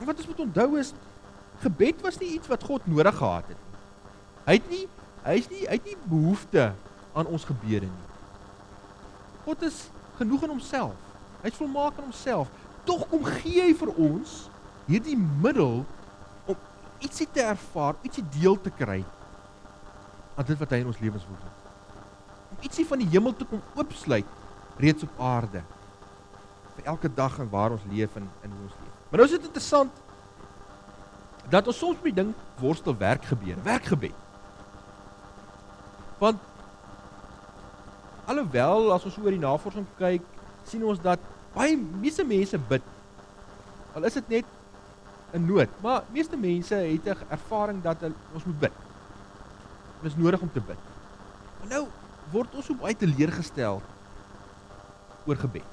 En 0.00 0.08
wat 0.08 0.20
ons 0.20 0.28
moet 0.30 0.44
onthou 0.46 0.68
is 0.80 0.92
gebed 1.60 2.00
was 2.04 2.20
nie 2.20 2.34
iets 2.36 2.48
wat 2.48 2.64
God 2.64 2.86
nodig 2.88 3.16
gehad 3.16 3.48
het 3.52 3.58
nie. 3.58 3.82
Hy 4.46 4.54
het 4.56 4.70
nie 4.72 4.84
hy 5.20 5.34
is 5.36 5.48
nie 5.52 5.64
hy 5.66 5.76
het 5.76 5.88
nie 5.90 5.98
behoefte 6.08 6.70
aan 7.12 7.28
ons 7.28 7.44
gebede 7.44 7.88
nie. 7.88 8.06
God 9.44 9.64
is 9.68 9.82
genoeg 10.20 10.46
in 10.46 10.54
homself. 10.54 10.96
Hy's 11.42 11.56
volmaak 11.56 11.98
in 12.00 12.08
homself. 12.08 12.48
Tog 12.88 13.06
kom 13.10 13.24
gee 13.40 13.62
hy 13.68 13.72
vir 13.76 13.94
ons 13.96 14.36
hierdie 14.90 15.18
middel 15.18 15.82
ietsie 17.04 17.28
te 17.32 17.42
ervaar, 17.44 17.96
ietsie 18.04 18.24
deel 18.36 18.58
te 18.60 18.72
kry 18.72 19.00
aan 20.36 20.46
dit 20.48 20.60
wat 20.60 20.72
hy 20.72 20.80
in 20.82 20.90
ons 20.90 21.00
lewens 21.00 21.26
wil 21.28 21.38
doen. 21.40 21.56
Om 22.54 22.66
ietsie 22.66 22.86
van 22.88 23.02
die 23.02 23.08
hemel 23.12 23.34
te 23.36 23.46
kom 23.48 23.62
oopsluit 23.78 24.36
reeds 24.80 25.04
op 25.04 25.20
aarde 25.20 25.62
vir 26.76 26.88
elke 26.92 27.10
dag 27.12 27.38
en 27.42 27.50
waar 27.52 27.74
ons 27.76 27.88
leef 27.92 28.14
en 28.16 28.28
in 28.46 28.54
ons 28.54 28.76
leef. 28.76 28.94
Maar 29.10 29.22
nou 29.22 29.28
is 29.28 29.36
dit 29.36 29.48
interessant 29.48 30.00
dat 31.50 31.66
ons 31.66 31.80
soms 31.82 32.04
met 32.04 32.14
ding 32.14 32.30
worstel 32.60 32.96
werk 32.96 33.24
gebeur, 33.26 33.58
werkgebed. 33.64 34.14
Want 36.20 36.38
alhoewel 38.30 38.92
as 38.94 39.04
ons 39.08 39.16
oor 39.18 39.34
die 39.34 39.42
navorsing 39.42 39.88
kyk, 39.98 40.24
sien 40.68 40.84
ons 40.86 41.00
dat 41.02 41.20
baie 41.54 41.76
meeste 41.76 42.24
mense 42.24 42.58
bid. 42.70 42.82
Al 43.94 44.06
is 44.06 44.18
dit 44.18 44.28
net 44.28 44.44
'n 45.34 45.46
nood, 45.46 45.68
maar 45.82 46.04
meeste 46.12 46.36
mense 46.36 46.74
het 46.74 47.06
'n 47.06 47.26
ervaring 47.28 47.82
dat 47.82 47.96
ons 48.34 48.44
moet 48.44 48.60
bid. 48.60 48.72
Dit 50.02 50.12
is 50.12 50.16
nodig 50.16 50.40
om 50.40 50.52
te 50.52 50.60
bid. 50.60 50.78
Maar 51.58 51.68
nou 51.68 51.88
word 52.32 52.54
ons 52.54 52.66
so 52.66 52.74
baie 52.74 52.96
teleurgestel 52.96 53.82
oor 55.26 55.36
gebed. 55.36 55.66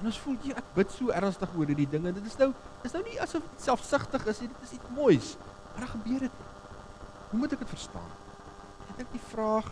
En 0.00 0.06
ons 0.06 0.18
voel 0.18 0.36
jy 0.42 0.54
ek 0.56 0.74
bid 0.74 0.90
so 0.90 1.12
ernstig 1.12 1.50
oor 1.56 1.66
hierdie 1.66 1.88
dinge. 1.88 2.12
Dit 2.12 2.26
is 2.26 2.36
nou 2.40 2.52
is 2.84 2.92
nou 2.92 3.02
nie 3.04 3.20
asof 3.20 3.42
dit 3.42 3.62
selfsugtig 3.62 4.26
is 4.26 4.40
nie. 4.40 4.48
Dit 4.48 4.62
is 4.62 4.72
iets 4.78 4.94
moois. 4.96 5.36
Maar 5.72 5.84
dan 5.84 5.92
gebeur 6.00 6.18
dit. 6.18 6.38
Hoe 7.30 7.38
moet 7.38 7.52
ek 7.52 7.58
dit 7.58 7.68
verstaan? 7.68 8.10
Ek 8.88 8.96
dink 8.96 9.12
die 9.12 9.26
vraag 9.28 9.68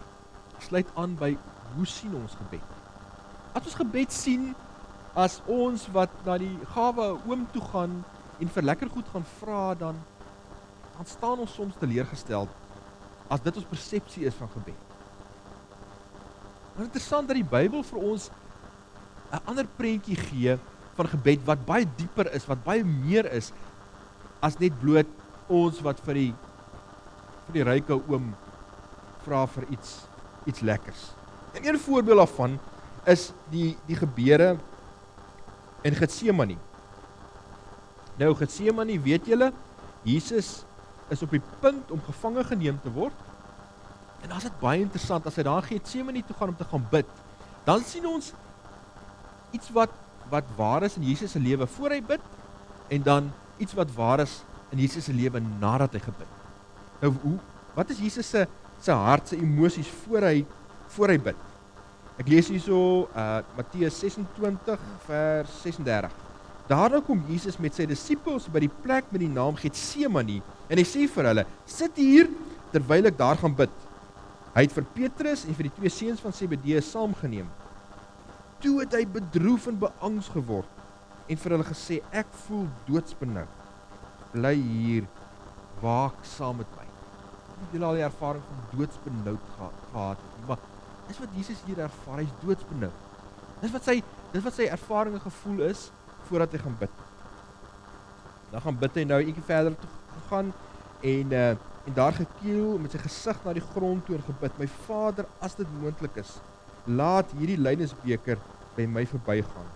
sluit 0.59 0.91
aan 0.95 1.17
by 1.17 1.33
hoe 1.75 1.87
sien 1.87 2.15
ons 2.15 2.37
gebed? 2.37 2.77
As 3.57 3.65
ons 3.65 3.79
gebed 3.81 4.13
sien 4.13 4.53
as 5.19 5.41
ons 5.51 5.89
wat 5.95 6.13
na 6.27 6.37
die 6.39 6.55
gawe 6.75 7.11
oom 7.27 7.43
toe 7.51 7.63
gaan 7.73 7.99
en 8.39 8.51
vir 8.55 8.67
lekker 8.71 8.91
goed 8.95 9.09
gaan 9.11 9.27
vra 9.41 9.63
dan 9.79 9.99
dan 10.95 11.07
staan 11.07 11.43
ons 11.43 11.55
soms 11.55 11.79
teleurgestel 11.79 12.47
as 13.31 13.43
dit 13.43 13.59
ons 13.61 13.71
persepsie 13.71 14.25
is 14.27 14.37
van 14.39 14.51
gebed. 14.51 14.79
Maar 16.75 16.87
interessant 16.87 17.29
dat 17.29 17.37
die 17.39 17.47
Bybel 17.47 17.83
vir 17.87 17.99
ons 17.99 18.31
'n 19.33 19.43
ander 19.45 19.67
prentjie 19.79 20.17
gee 20.17 20.57
van 20.97 21.07
gebed 21.07 21.45
wat 21.47 21.67
baie 21.67 21.87
dieper 21.97 22.33
is, 22.35 22.47
wat 22.47 22.65
baie 22.65 22.85
meer 22.85 23.27
is 23.33 23.53
as 24.41 24.59
net 24.59 24.75
bloot 24.81 25.07
ons 25.49 25.81
wat 25.83 26.01
vir 26.07 26.15
die 26.15 26.35
vir 27.47 27.55
die 27.59 27.67
ryke 27.67 27.95
oom 27.95 28.35
vra 29.25 29.47
vir 29.47 29.67
iets 29.71 30.07
iets 30.47 30.61
lekkers. 30.61 31.13
En 31.55 31.67
een 31.67 31.79
voorbeeld 31.79 32.19
daarvan 32.19 32.59
is 33.05 33.33
die 33.51 33.77
die 33.87 33.97
gebeure 33.97 34.57
in 35.87 35.95
Getsemane. 35.95 36.57
Nou 38.19 38.35
Getsemane, 38.35 38.99
weet 39.01 39.27
julle, 39.31 39.53
Jesus 40.03 40.63
is 41.09 41.23
op 41.23 41.33
die 41.33 41.43
punt 41.63 41.91
om 41.95 42.03
gevange 42.07 42.45
geneem 42.45 42.79
te 42.83 42.93
word. 42.93 43.15
En 44.25 44.35
is 44.37 44.49
dit 44.49 44.61
baie 44.61 44.83
interessant 44.83 45.27
as 45.27 45.39
hy 45.39 45.47
daar 45.47 45.67
Getsemane 45.67 46.25
toe 46.27 46.37
gaan 46.39 46.53
om 46.55 46.59
te 46.59 46.67
gaan 46.69 46.87
bid. 46.91 47.09
Dan 47.69 47.85
sien 47.87 48.07
ons 48.09 48.33
iets 49.57 49.73
wat 49.77 49.95
wat 50.29 50.45
waar 50.59 50.85
is 50.85 50.99
in 51.01 51.07
Jesus 51.09 51.33
se 51.33 51.41
lewe 51.41 51.65
voor 51.67 51.95
hy 51.95 52.03
bid 52.05 52.25
en 52.93 53.03
dan 53.03 53.31
iets 53.57 53.73
wat 53.73 53.89
waar 53.97 54.21
is 54.21 54.43
in 54.75 54.83
Jesus 54.83 55.07
se 55.09 55.15
lewe 55.17 55.41
nadat 55.41 55.95
hy 55.97 56.03
gebid. 56.05 56.33
Nou 57.01 57.15
hoe 57.23 57.39
wat 57.77 57.95
is 57.95 58.03
Jesus 58.03 58.29
se 58.29 58.45
se 58.85 58.93
hart 58.93 59.33
se 59.33 59.39
emosies 59.41 59.89
voor 60.05 60.29
hy 60.29 60.45
voor 60.93 61.15
hy 61.15 61.19
bid? 61.31 61.48
Ek 62.19 62.27
lees 62.27 62.49
hierso 62.51 63.07
uh 63.15 63.43
Matteus 63.55 64.01
26 64.03 64.87
vers 65.07 65.51
36. 65.63 66.15
Daarna 66.69 66.99
kom 67.01 67.21
Jesus 67.31 67.57
met 67.63 67.77
sy 67.77 67.87
disippels 67.89 68.49
by 68.51 68.65
die 68.65 68.73
plek 68.83 69.07
met 69.15 69.23
die 69.23 69.31
naam 69.31 69.55
Getsemane 69.57 70.41
en 70.67 70.81
hy 70.81 70.85
sê 70.85 71.07
vir 71.09 71.29
hulle: 71.31 71.45
"Sit 71.65 71.95
hier 71.97 72.27
terwyl 72.73 73.07
ek 73.07 73.19
daar 73.21 73.39
gaan 73.39 73.55
bid." 73.55 73.71
Hy 74.57 74.65
het 74.67 74.75
vir 74.75 74.89
Petrus 74.97 75.45
en 75.47 75.55
vir 75.55 75.69
die 75.69 75.77
twee 75.77 75.93
seuns 75.95 76.21
van 76.25 76.35
Zebedeus 76.35 76.91
saamgeneem. 76.91 77.47
Toe 78.59 78.81
het 78.81 78.97
hy 78.99 79.05
bedroef 79.07 79.69
en 79.71 79.79
beangs 79.79 80.29
geword 80.35 80.83
en 81.31 81.39
vir 81.39 81.55
hulle 81.55 81.69
gesê: 81.71 82.01
"Ek 82.11 82.27
voel 82.49 82.67
doodsbenoud. 82.89 83.55
Bly 84.35 84.57
hier, 84.59 85.07
waak 85.81 86.19
saam 86.27 86.59
met 86.65 86.75
my." 86.75 86.89
Het 87.63 87.79
julle 87.79 87.87
al 87.87 88.01
die 88.03 88.09
ervaring 88.11 88.43
van 88.43 88.67
doodsbenoud 88.75 89.47
gehad? 89.55 90.19
Maar 90.49 90.59
dis 91.09 91.21
wat 91.23 91.35
Jesus 91.35 91.61
hier 91.67 91.81
ervaar, 91.81 92.21
hy's 92.23 92.35
doodsbenoud. 92.43 92.97
Dis 93.63 93.73
wat 93.75 93.87
sy 93.89 94.01
dis 94.33 94.45
wat 94.45 94.55
sy 94.59 94.67
ervaring 94.69 95.17
en 95.17 95.25
gevoel 95.25 95.63
is 95.71 95.87
voordat 96.29 96.53
hy 96.53 96.61
gaan 96.67 96.77
bid. 96.83 96.99
Dan 98.53 98.65
gaan 98.65 98.79
bid 98.83 98.99
hy 99.01 99.05
nou 99.09 99.21
'n 99.23 99.27
bietjie 99.31 99.49
verder 99.49 99.75
toe 99.79 99.91
gegaan 100.21 100.53
en 101.01 101.33
uh 101.33 101.57
en 101.89 101.95
daar 101.95 102.13
gekeel 102.13 102.77
met 102.79 102.93
sy 102.93 102.99
gesig 103.01 103.39
na 103.45 103.53
die 103.57 103.65
grond 103.65 104.05
toe 104.05 104.17
en 104.17 104.23
gebid: 104.23 104.59
"My 104.59 104.67
Vader, 104.69 105.25
as 105.41 105.55
dit 105.57 105.69
moontlik 105.81 106.17
is, 106.21 106.43
laat 106.85 107.33
hierdie 107.33 107.57
lynesbeker 107.57 108.37
by 108.77 108.85
my 108.85 109.07
verbygaan. 109.07 109.71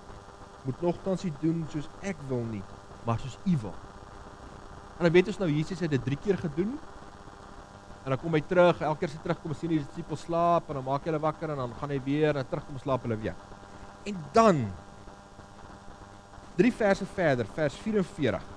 Moet 0.62 0.80
nogtans 0.80 1.24
nie 1.24 1.32
doen 1.40 1.64
soos 1.72 1.88
ek 2.00 2.20
wil 2.28 2.44
nie, 2.44 2.62
maar 3.06 3.18
soos 3.18 3.38
U 3.48 3.56
wil." 3.62 3.74
En 4.98 5.04
dan 5.08 5.12
weet 5.12 5.26
ons 5.32 5.38
nou 5.38 5.48
Jesus 5.50 5.80
het 5.80 5.90
dit 5.90 6.04
3 6.04 6.16
keer 6.16 6.38
gedoen. 6.38 6.76
En 8.02 8.10
dan 8.10 8.18
kom 8.18 8.34
hy 8.34 8.40
terug, 8.42 8.80
elke 8.82 8.98
keer 8.98 9.12
as 9.12 9.14
hy 9.14 9.22
terugkom, 9.22 9.54
sien 9.54 9.70
hy 9.70 9.78
die 9.78 9.86
disippels 9.86 10.24
slaap 10.26 10.70
en 10.70 10.80
dan 10.80 10.86
maak 10.88 11.04
hy 11.04 11.12
hulle 11.12 11.22
wakker 11.22 11.52
en 11.54 11.60
dan 11.62 11.74
gaan 11.78 11.92
hy 11.94 11.98
weer 12.02 12.38
en 12.40 12.48
terugkom 12.50 12.80
slaap 12.82 13.04
hulle 13.06 13.18
weer. 13.20 13.36
En 14.10 14.24
dan 14.34 14.64
3 16.58 16.72
verse 16.74 17.06
verder, 17.14 17.46
vers 17.54 17.76
44. 17.84 18.48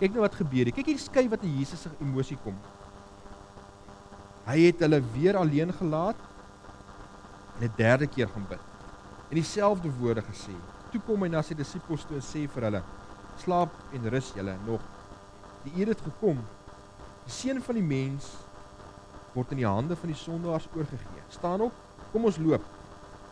Kyk 0.00 0.14
nou 0.16 0.24
wat 0.24 0.38
gebeur 0.40 0.70
hier. 0.70 0.74
Kyk 0.74 0.88
hier 0.88 1.02
skei 1.02 1.26
wat 1.28 1.44
in 1.44 1.52
Jesus 1.58 1.84
se 1.84 1.92
emosie 2.00 2.38
kom. 2.40 2.56
Hy 4.46 4.56
het 4.64 4.80
hulle 4.86 5.02
weer 5.12 5.36
alleen 5.36 5.72
gelaat 5.76 6.16
en 7.58 7.68
'n 7.68 7.72
derde 7.76 8.06
keer 8.06 8.28
gaan 8.28 8.46
bid. 8.48 8.64
En 9.28 9.36
dieselfde 9.36 9.90
woorde 10.00 10.22
gesê. 10.22 10.56
Toe 10.90 11.00
kom 11.06 11.22
hy 11.22 11.28
na 11.28 11.42
sy 11.42 11.54
disippels 11.54 12.04
toe 12.04 12.16
en 12.16 12.22
sê 12.22 12.48
vir 12.48 12.62
hulle: 12.62 12.82
"Slaap 13.36 13.70
en 13.92 14.10
rus 14.10 14.32
julle 14.34 14.56
nog. 14.66 14.80
Die 15.64 15.72
uur 15.76 15.88
het 15.88 16.00
gekom. 16.00 16.38
Die 17.30 17.36
seun 17.38 17.60
van 17.62 17.78
die 17.78 17.86
mens 17.86 18.26
word 19.36 19.52
in 19.54 19.60
die 19.62 19.68
hande 19.68 19.94
van 19.94 20.10
die 20.10 20.18
sondaars 20.18 20.66
oorgegee. 20.74 21.22
Staan 21.30 21.62
op, 21.62 21.74
kom 22.10 22.26
ons 22.26 22.40
loop. 22.42 22.64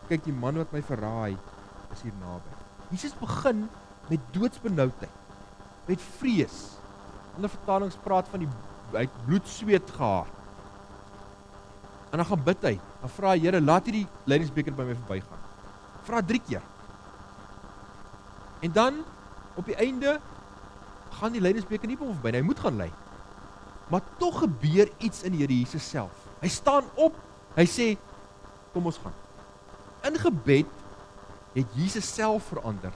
Kyk 0.07 0.23
die 0.23 0.35
man 0.35 0.61
wat 0.61 0.71
my 0.71 0.79
verraai 0.87 1.35
is 1.91 2.03
hier 2.05 2.15
naby." 2.21 2.53
Jesus 2.93 3.17
begin 3.19 3.67
met 4.07 4.21
doodsbenoudheid 4.31 5.17
met 5.89 6.01
vrees. 6.19 6.77
Ander 7.35 7.51
vertalings 7.51 7.97
praat 8.05 8.29
van 8.31 8.45
die 8.45 8.49
uit 8.93 9.09
bloed 9.25 9.47
sweet 9.47 9.91
gehard. 9.91 10.31
En 12.09 12.17
dan 12.17 12.25
gaan 12.25 12.43
bid 12.43 12.63
hy. 12.65 12.79
Dan 13.01 13.13
vra 13.13 13.35
hy 13.35 13.43
Here, 13.43 13.61
laat 13.61 13.85
hierdie 13.85 14.07
lydingsbeker 14.25 14.73
by 14.73 14.87
my 14.87 14.95
verbygaan. 14.95 15.43
Vra 16.07 16.21
3 16.25 16.41
keer. 16.47 16.63
En 18.65 18.71
dan 18.71 19.03
op 19.55 19.65
die 19.65 19.75
einde 19.75 20.17
gaan 21.19 21.35
die 21.35 21.43
lydingsbeker 21.43 21.87
nie 21.87 21.99
by 21.99 22.07
hom 22.07 22.17
verby 22.17 22.31
nie. 22.31 22.41
Hy 22.41 22.47
moet 22.47 22.63
gaan 22.65 22.79
ly. 22.79 22.89
Maar 23.89 24.05
tog 24.21 24.39
gebeur 24.43 24.89
iets 24.97 25.23
in 25.25 25.33
die 25.33 25.41
Here 25.41 25.59
Jesus 25.59 25.89
self. 25.89 26.25
Hy 26.43 26.49
staan 26.53 26.85
op. 26.95 27.15
Hy 27.57 27.65
sê 27.65 27.91
kom 28.73 28.85
ons 28.85 28.99
gaan. 29.01 29.15
In 30.05 30.19
gebed 30.21 30.69
het 31.55 31.77
Jesus 31.77 32.05
self 32.05 32.51
verander. 32.53 32.93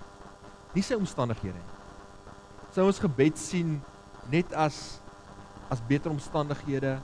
Nie 0.73 0.85
sy 0.85 0.95
omstandighede 0.97 1.57
nie 1.57 1.73
sou 2.73 2.88
ons 2.89 3.01
gebed 3.01 3.38
sien 3.38 3.77
net 4.33 4.53
as 4.57 4.97
as 5.71 5.81
beter 5.89 6.12
omstandighede 6.12 6.97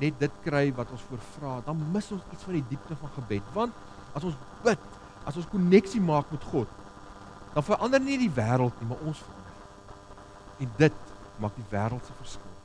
net 0.00 0.16
dit 0.18 0.36
kry 0.42 0.70
wat 0.74 0.88
ons 0.94 1.02
voorvra, 1.10 1.58
dan 1.66 1.82
mis 1.92 2.06
ons 2.14 2.22
iets 2.32 2.46
van 2.46 2.56
die 2.56 2.64
diepte 2.70 2.96
van 2.96 3.10
gebed. 3.18 3.50
Want 3.52 3.74
as 4.16 4.24
ons 4.24 4.38
bid, 4.64 4.86
as 5.28 5.36
ons 5.36 5.48
koneksie 5.52 6.00
maak 6.00 6.30
met 6.32 6.46
God, 6.48 6.70
dan 7.52 7.66
verander 7.66 8.00
nie 8.00 8.16
die 8.22 8.30
wêreld 8.32 8.78
nie, 8.80 8.88
maar 8.88 9.02
ons 9.04 9.20
verander. 9.20 9.58
En 10.64 10.72
dit 10.80 11.09
maak 11.40 11.56
die 11.56 11.66
wêreld 11.72 12.04
se 12.04 12.16
verskil. 12.18 12.56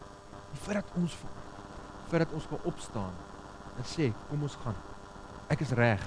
Die 0.52 0.62
feit 0.62 0.82
dat 0.82 1.00
ons 1.00 1.16
vir 2.10 2.22
dat 2.22 2.34
ons 2.38 2.48
kan 2.48 2.68
opstaan 2.70 3.16
en 3.76 3.88
sê, 3.88 4.12
kom 4.30 4.44
ons 4.46 4.58
gaan. 4.64 4.78
Ek 5.52 5.64
is 5.66 5.74
reg 5.78 6.04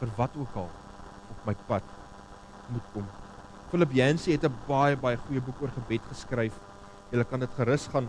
vir 0.00 0.12
wat 0.16 0.36
ook 0.38 0.54
al 0.62 0.70
op 1.30 1.48
my 1.48 1.54
pad 1.68 1.86
moet 2.72 2.86
kom. 2.94 3.06
Philip 3.70 3.92
Yancey 3.94 4.34
het 4.34 4.44
'n 4.44 4.56
baie 4.66 4.96
baie 4.96 5.16
goeie 5.16 5.40
boek 5.40 5.62
oor 5.62 5.72
gebed 5.76 6.02
geskryf. 6.12 6.54
Jy 7.10 7.24
kan 7.24 7.40
dit 7.40 7.50
gerus 7.56 7.86
gaan 7.86 8.08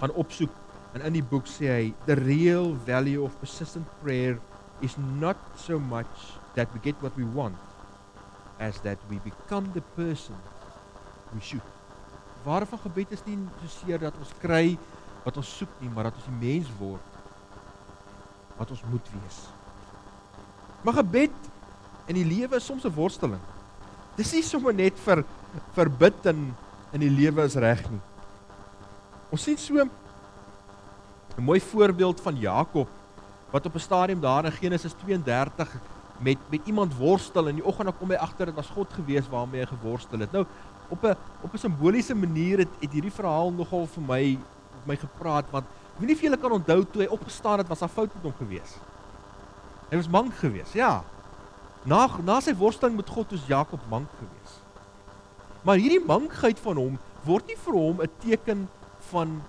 gaan 0.00 0.12
opsoek. 0.12 0.52
En 0.92 1.00
in 1.00 1.12
die 1.12 1.22
boek 1.22 1.46
sê 1.46 1.66
hy, 1.68 1.94
"The 2.06 2.14
real 2.14 2.76
value 2.84 3.22
of 3.22 3.38
persistent 3.38 3.86
prayer 4.02 4.38
is 4.80 4.96
not 4.96 5.36
so 5.56 5.78
much 5.78 6.38
that 6.54 6.68
we 6.72 6.80
get 6.82 7.00
what 7.00 7.16
we 7.16 7.24
want 7.24 7.56
as 8.58 8.80
that 8.80 8.98
we 9.08 9.18
become 9.18 9.72
the 9.72 9.82
person 9.94 10.36
we 11.32 11.40
should." 11.40 11.79
Waar 12.44 12.66
van 12.66 12.78
gebed 12.78 13.12
is 13.12 13.24
nie 13.26 13.38
soseer 13.62 13.98
dat 13.98 14.16
ons 14.18 14.32
kry 14.40 14.78
wat 15.24 15.36
ons 15.36 15.56
soek 15.58 15.72
nie, 15.80 15.90
maar 15.92 16.08
dat 16.08 16.16
ons 16.16 16.28
die 16.28 16.40
mens 16.40 16.68
word 16.78 17.18
wat 18.60 18.70
ons 18.70 18.82
moet 18.92 19.06
wees. 19.14 19.38
Maar 20.84 21.00
gebed 21.00 21.48
in 22.08 22.18
die 22.18 22.26
lewe 22.26 22.56
is 22.56 22.66
soms 22.66 22.84
'n 22.84 22.94
worsteling. 22.94 23.40
Dis 24.16 24.32
nie 24.32 24.42
sommer 24.42 24.74
net 24.74 24.98
vir 24.98 25.24
vir 25.74 25.88
bid 25.88 26.26
in 26.26 26.54
in 26.92 27.00
die 27.00 27.10
lewe 27.10 27.44
is 27.44 27.54
reg 27.54 27.90
nie. 27.90 28.00
Ons 29.30 29.42
sien 29.42 29.56
so 29.56 29.74
'n 29.74 29.90
mooi 31.38 31.60
voorbeeld 31.60 32.20
van 32.20 32.36
Jakob 32.36 32.88
wat 33.50 33.66
op 33.66 33.74
'n 33.74 33.78
stadium 33.78 34.20
daar 34.20 34.44
in 34.44 34.52
Genesis 34.52 34.92
32 34.92 35.68
met 36.18 36.38
met 36.50 36.60
iemand 36.66 36.96
worstel 36.96 37.48
en 37.48 37.54
die 37.54 37.64
oggend 37.64 37.98
kom 37.98 38.10
hy 38.10 38.16
agter 38.16 38.46
dit 38.46 38.54
was 38.54 38.70
God 38.70 38.92
gewees 38.92 39.28
waarmee 39.28 39.60
hy 39.60 39.66
geworstel 39.66 40.18
het. 40.18 40.32
Nou 40.32 40.46
op 40.90 41.04
'n 41.04 41.16
op 41.42 41.52
'n 41.54 41.58
simboliese 41.58 42.14
manier 42.14 42.58
het, 42.58 42.72
het 42.80 42.92
hierdie 42.92 43.12
verhaal 43.12 43.52
nogal 43.52 43.86
vir 43.86 44.02
my 44.02 44.38
met 44.74 44.86
my 44.86 44.96
gepraat 44.96 45.50
want 45.50 45.64
ek 45.64 45.98
weet 45.98 46.08
nie 46.08 46.16
of 46.16 46.22
julle 46.22 46.36
kan 46.36 46.52
onthou 46.52 46.84
toe 46.84 47.02
hy 47.02 47.08
opgestaan 47.08 47.58
het 47.58 47.68
was 47.68 47.82
'n 47.82 47.88
fout 47.88 48.14
met 48.14 48.22
hom 48.22 48.34
gewees. 48.38 48.76
Hy 49.90 49.96
was 49.96 50.08
mank 50.08 50.34
gewees. 50.34 50.72
Ja. 50.72 51.02
Na 51.84 52.08
na 52.22 52.40
sy 52.40 52.54
worsteling 52.54 52.96
met 52.96 53.08
God 53.08 53.30
was 53.30 53.46
Jakob 53.46 53.80
mank 53.88 54.08
gewees. 54.18 54.52
Maar 55.62 55.76
hierdie 55.76 56.04
mankheid 56.06 56.60
van 56.60 56.76
hom 56.76 56.98
word 57.24 57.46
nie 57.46 57.56
vir 57.56 57.74
hom 57.74 58.00
'n 58.00 58.10
teken 58.18 58.68
van 59.10 59.42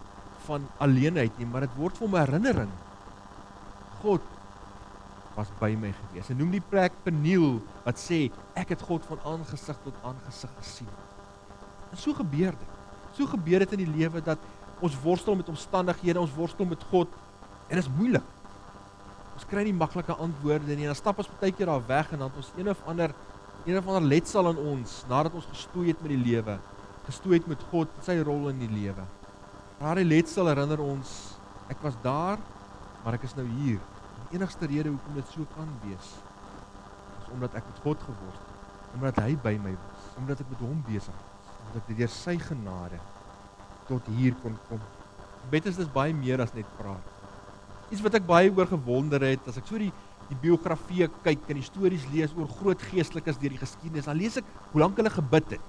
van 0.45 0.67
alleenheid 0.77 1.37
nie, 1.37 1.45
maar 1.45 1.61
dit 1.61 1.75
word 1.77 1.97
vir 1.97 2.07
hom 2.07 2.15
'n 2.15 2.25
herinnering. 2.25 2.71
God 4.01 4.21
was 5.35 5.47
by 5.59 5.75
my 5.79 5.93
gewees. 5.93 6.29
En 6.29 6.37
noem 6.37 6.51
die 6.51 6.63
plek 6.69 6.91
Peniel 7.03 7.61
wat 7.85 7.99
sê 8.01 8.31
ek 8.57 8.73
het 8.75 8.81
God 8.81 9.05
van 9.05 9.19
aangesig 9.25 9.77
tot 9.83 9.93
aangesig 10.03 10.49
gesien. 10.59 10.89
En 11.91 11.99
so 11.99 12.13
gebeur 12.15 12.55
dit. 12.55 12.69
So 13.17 13.27
gebeur 13.27 13.65
dit 13.65 13.75
in 13.75 13.83
die 13.83 13.91
lewe 13.91 14.21
dat 14.23 14.39
ons 14.81 14.95
worstel 15.03 15.35
met 15.37 15.49
omstandighede, 15.51 16.19
ons 16.19 16.33
worstel 16.33 16.65
met 16.65 16.83
God 16.89 17.11
en 17.67 17.75
dit 17.75 17.83
is 17.83 17.91
moeilik. 17.97 18.25
Ons 19.35 19.45
kry 19.49 19.63
nie 19.67 19.75
maklike 19.75 20.15
antwoorde 20.15 20.75
nie. 20.75 20.87
Dan 20.89 20.97
stap 20.97 21.19
ons 21.21 21.29
baie 21.39 21.53
keer 21.55 21.69
daar 21.69 21.83
weg 21.87 22.11
en 22.11 22.23
dan 22.23 22.31
het 22.31 22.41
ons 22.41 22.51
een 22.57 22.71
of 22.71 22.81
ander 22.89 23.13
een 23.65 23.77
of 23.77 23.85
ander 23.85 24.07
letsel 24.09 24.49
in 24.49 24.57
ons 24.71 25.03
nadat 25.09 25.35
ons 25.37 25.45
gestoei 25.51 25.91
het 25.91 25.99
met 26.01 26.09
die 26.15 26.21
lewe, 26.23 26.55
gestoei 27.05 27.35
het 27.37 27.49
met 27.49 27.61
God, 27.69 27.91
sy 28.01 28.15
rol 28.25 28.47
in 28.49 28.57
die 28.63 28.71
lewe. 28.71 29.05
Daardie 29.77 30.07
letsel 30.07 30.49
herinner 30.49 30.81
ons 30.81 31.11
ek 31.69 31.77
was 31.85 31.93
daar, 32.01 32.41
maar 33.03 33.19
ek 33.19 33.27
is 33.29 33.37
nou 33.37 33.45
hier. 33.61 33.77
Die 34.23 34.39
enigste 34.39 34.65
rede 34.65 34.89
hoekom 34.89 35.19
dit 35.19 35.29
so 35.35 35.45
kan 35.53 35.69
wees 35.85 36.15
is 37.21 37.29
omdat 37.35 37.53
ek 37.61 37.67
met 37.69 37.83
God 37.85 38.01
geworstel 38.07 38.47
het, 38.49 38.95
omdat 38.97 39.21
hy 39.21 39.35
by 39.45 39.53
my 39.61 39.75
was, 39.77 40.09
omdat 40.23 40.41
ek 40.41 40.49
met 40.55 40.65
hom 40.65 40.81
besig 40.89 41.13
was 41.13 41.30
dat 41.75 41.89
ek 41.89 41.97
deur 41.97 42.11
sy 42.11 42.35
genade 42.41 42.99
tot 43.89 44.07
hier 44.17 44.35
kon 44.43 44.55
kom. 44.69 44.81
Gebed 45.45 45.71
is 45.71 45.79
dis 45.79 45.91
baie 45.91 46.13
meer 46.15 46.43
as 46.43 46.53
net 46.55 46.67
praat. 46.79 47.07
Iets 47.91 48.03
wat 48.05 48.15
ek 48.19 48.27
baie 48.27 48.51
oor 48.53 48.69
gewonder 48.69 49.23
het 49.25 49.47
as 49.51 49.59
ek 49.61 49.67
so 49.67 49.81
die 49.81 49.91
die 50.31 50.37
biografieë 50.39 51.09
kyk 51.25 51.49
en 51.51 51.57
die 51.59 51.65
stories 51.65 52.05
lees 52.07 52.31
oor 52.37 52.47
groot 52.47 52.83
geestelikes 52.87 53.35
deur 53.41 53.51
die 53.51 53.59
geskiedenis, 53.59 54.05
dan 54.07 54.15
lees 54.15 54.37
ek 54.39 54.47
hoe 54.71 54.79
lank 54.79 54.95
hulle 55.01 55.11
gebid 55.11 55.57
het. 55.57 55.65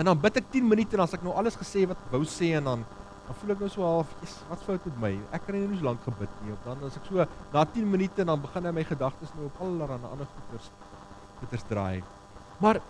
En 0.00 0.08
dan 0.08 0.20
bid 0.22 0.38
ek 0.40 0.46
10 0.54 0.64
minute 0.64 0.96
en 0.96 1.02
dan 1.02 1.10
as 1.10 1.16
ek 1.18 1.26
nou 1.26 1.34
alles 1.36 1.58
gesê 1.60 1.84
wat 1.90 2.00
wou 2.14 2.22
sê 2.24 2.54
en 2.56 2.72
dan 2.72 2.86
dan 3.28 3.36
voel 3.36 3.52
ek 3.52 3.60
nou 3.60 3.68
so 3.68 3.82
half, 3.84 4.08
"Is 4.24 4.34
wat 4.48 4.62
fout 4.64 4.84
met 4.86 4.98
my? 5.04 5.12
Ek 5.36 5.44
kan 5.44 5.54
nie 5.54 5.76
so 5.76 5.84
lank 5.84 6.00
gebid 6.00 6.30
nie." 6.40 6.52
Of 6.52 6.64
dan 6.64 6.82
as 6.82 6.96
ek 6.96 7.04
so 7.04 7.26
na 7.52 7.64
10 7.64 7.90
minute 7.90 8.24
dan 8.24 8.40
begin 8.40 8.74
my 8.74 8.84
gedagtes 8.84 9.34
nou 9.36 9.44
op 9.44 9.60
allerlei 9.60 10.00
ander 10.00 10.26
goeters 10.26 10.70
goeters 11.40 11.64
draai. 11.68 12.02
Maar 12.58 12.80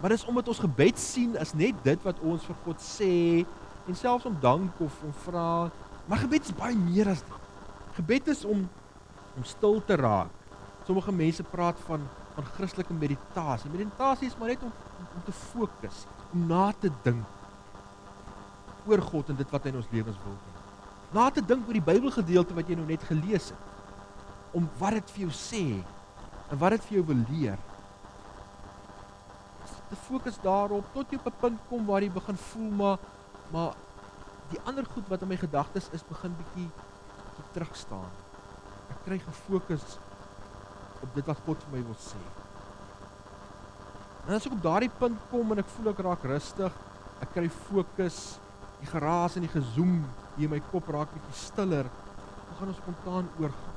Maar 0.00 0.12
dis 0.12 0.24
omdat 0.28 0.48
ons 0.48 0.58
gebed 0.60 0.98
sien 1.00 1.36
as 1.40 1.54
net 1.56 1.78
dit 1.84 2.02
wat 2.04 2.20
ons 2.20 2.44
vir 2.44 2.58
God 2.64 2.82
sê 2.84 3.12
en 3.86 3.96
selfs 3.96 4.26
om 4.28 4.36
dank 4.40 4.80
of 4.84 4.98
om 5.06 5.14
vra. 5.24 5.70
Maar 6.06 6.24
gebed 6.26 6.48
is 6.48 6.56
baie 6.56 6.76
meer 6.76 7.08
as 7.14 7.22
dit. 7.24 7.46
Gebed 8.00 8.28
is 8.34 8.44
om 8.44 8.66
om 9.36 9.44
stil 9.44 9.82
te 9.84 9.96
raak. 10.00 10.32
Sommige 10.88 11.12
mense 11.12 11.44
praat 11.44 11.80
van 11.88 12.04
van 12.36 12.44
Christelike 12.44 12.92
meditasie. 12.92 13.70
Meditasie 13.72 14.28
is 14.28 14.36
maar 14.36 14.52
net 14.52 14.62
om 14.62 14.72
om 15.16 15.22
te 15.24 15.32
fokus, 15.32 16.04
om 16.32 16.46
na 16.46 16.72
te 16.80 16.90
dink 17.04 17.24
oor 18.86 19.00
God 19.02 19.30
en 19.32 19.38
dit 19.38 19.50
wat 19.50 19.64
hy 19.64 19.72
in 19.72 19.78
ons 19.80 19.88
lewens 19.92 20.18
wil 20.24 20.34
doen. 20.36 20.58
Na 21.16 21.30
te 21.32 21.40
dink 21.40 21.64
oor 21.66 21.78
die 21.78 21.86
Bybelgedeelte 21.86 22.56
wat 22.56 22.68
jy 22.68 22.76
nou 22.76 22.86
net 22.88 23.04
gelees 23.08 23.48
het. 23.54 23.72
Om 24.56 24.68
wat 24.80 24.98
dit 24.98 25.14
vir 25.14 25.24
jou 25.24 25.32
sê 25.34 25.64
en 26.52 26.60
wat 26.60 26.76
dit 26.76 26.86
vir 26.90 26.98
jou 26.98 27.06
wil 27.08 27.24
leer 27.30 27.56
te 29.90 29.96
fokus 29.96 30.38
daarop 30.42 30.84
tot 30.92 31.10
jy 31.10 31.18
op 31.18 31.26
'n 31.26 31.40
punt 31.40 31.60
kom 31.68 31.86
waar 31.86 32.02
jy 32.02 32.10
begin 32.10 32.36
voel 32.36 32.70
maar 32.70 32.98
maar 33.52 33.72
die 34.50 34.60
ander 34.64 34.84
goed 34.94 35.08
wat 35.08 35.22
in 35.22 35.28
my 35.28 35.36
gedagtes 35.36 35.88
is 35.92 36.06
begin 36.06 36.34
bietjie 36.38 36.70
terug 37.56 37.76
staan. 37.76 38.10
Ek 38.92 38.98
kry 39.06 39.16
gefokus 39.22 39.96
op 41.00 41.14
dit 41.16 41.28
wat 41.30 41.40
God 41.46 41.62
vir 41.64 41.72
my 41.76 41.82
wil 41.86 41.96
sê. 42.00 42.20
En 44.26 44.34
as 44.36 44.46
ek 44.48 44.56
op 44.56 44.64
daardie 44.64 44.92
punt 45.00 45.22
kom 45.30 45.54
en 45.54 45.62
ek 45.62 45.70
voel 45.76 45.92
ek 45.92 46.02
raak 46.04 46.26
rustig, 46.28 46.78
ek 47.24 47.32
kry 47.32 47.46
fokus, 47.70 48.20
die 48.82 48.90
geraas 48.90 49.38
en 49.38 49.46
die 49.46 49.52
gezoem 49.54 50.00
hier 50.36 50.50
in 50.50 50.56
my 50.56 50.60
kop 50.72 50.90
raak 50.92 51.12
bietjie 51.14 51.38
stiller, 51.46 51.88
dan 51.88 52.58
gaan 52.58 52.72
ons 52.74 52.82
spontaan 52.82 53.30
oorgaan. 53.40 53.76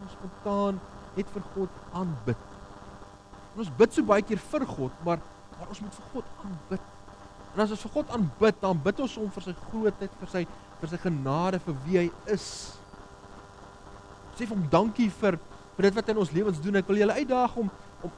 Ons 0.00 0.16
spontaan 0.18 0.80
net 1.14 1.34
vir 1.36 1.50
God 1.54 1.82
aanbid. 2.00 2.49
En 3.60 3.66
ons 3.66 3.76
bid 3.76 3.92
so 3.92 4.08
baie 4.08 4.24
keer 4.24 4.40
vir 4.40 4.62
God, 4.64 4.92
maar 5.04 5.20
maar 5.60 5.68
ons 5.68 5.80
moet 5.84 5.92
vir 5.92 6.04
God 6.14 6.28
aanbid. 6.40 6.84
En 7.52 7.60
as 7.60 7.72
ons 7.74 7.82
vir 7.84 7.90
God 7.92 8.12
aanbid, 8.16 8.60
dan 8.62 8.78
bid 8.80 9.00
ons 9.04 9.16
hom 9.20 9.26
vir 9.34 9.44
sy 9.44 9.52
grootheid, 9.66 10.14
vir 10.22 10.30
sy 10.32 10.40
vir 10.80 10.88
sy 10.88 11.00
genade, 11.02 11.58
vir 11.66 11.74
wie 11.84 11.98
hy 12.00 12.04
is. 12.32 12.46
Sê 14.38 14.46
vir 14.46 14.54
hom 14.54 14.62
dankie 14.72 15.10
vir 15.18 15.36
vir 15.76 15.88
dit 15.90 15.98
wat 15.98 16.08
hy 16.08 16.14
in 16.16 16.22
ons 16.22 16.32
lewens 16.32 16.62
doen. 16.64 16.78
Ek 16.80 16.88
wil 16.88 17.02
julle 17.02 17.18
uitdaag 17.18 17.58
om 17.60 17.68
om 18.00 18.14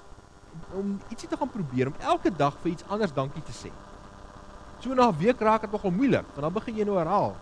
om 0.78 0.92
ietsie 1.10 1.26
te 1.32 1.40
gaan 1.40 1.50
probeer 1.50 1.90
om 1.90 1.98
elke 2.12 2.30
dag 2.30 2.54
vir 2.62 2.76
iets 2.76 2.86
anders 2.86 3.16
dankie 3.16 3.42
te 3.48 3.56
sê. 3.56 3.72
So 4.78 4.94
na 4.94 5.08
'n 5.10 5.18
week 5.18 5.42
raak 5.42 5.66
dit 5.66 5.72
nogal 5.72 5.90
moeilik, 5.90 6.26
want 6.36 6.46
dan 6.46 6.52
begin 6.52 6.76
jy 6.76 6.84
nou 6.84 6.98
herhaal. 7.02 7.34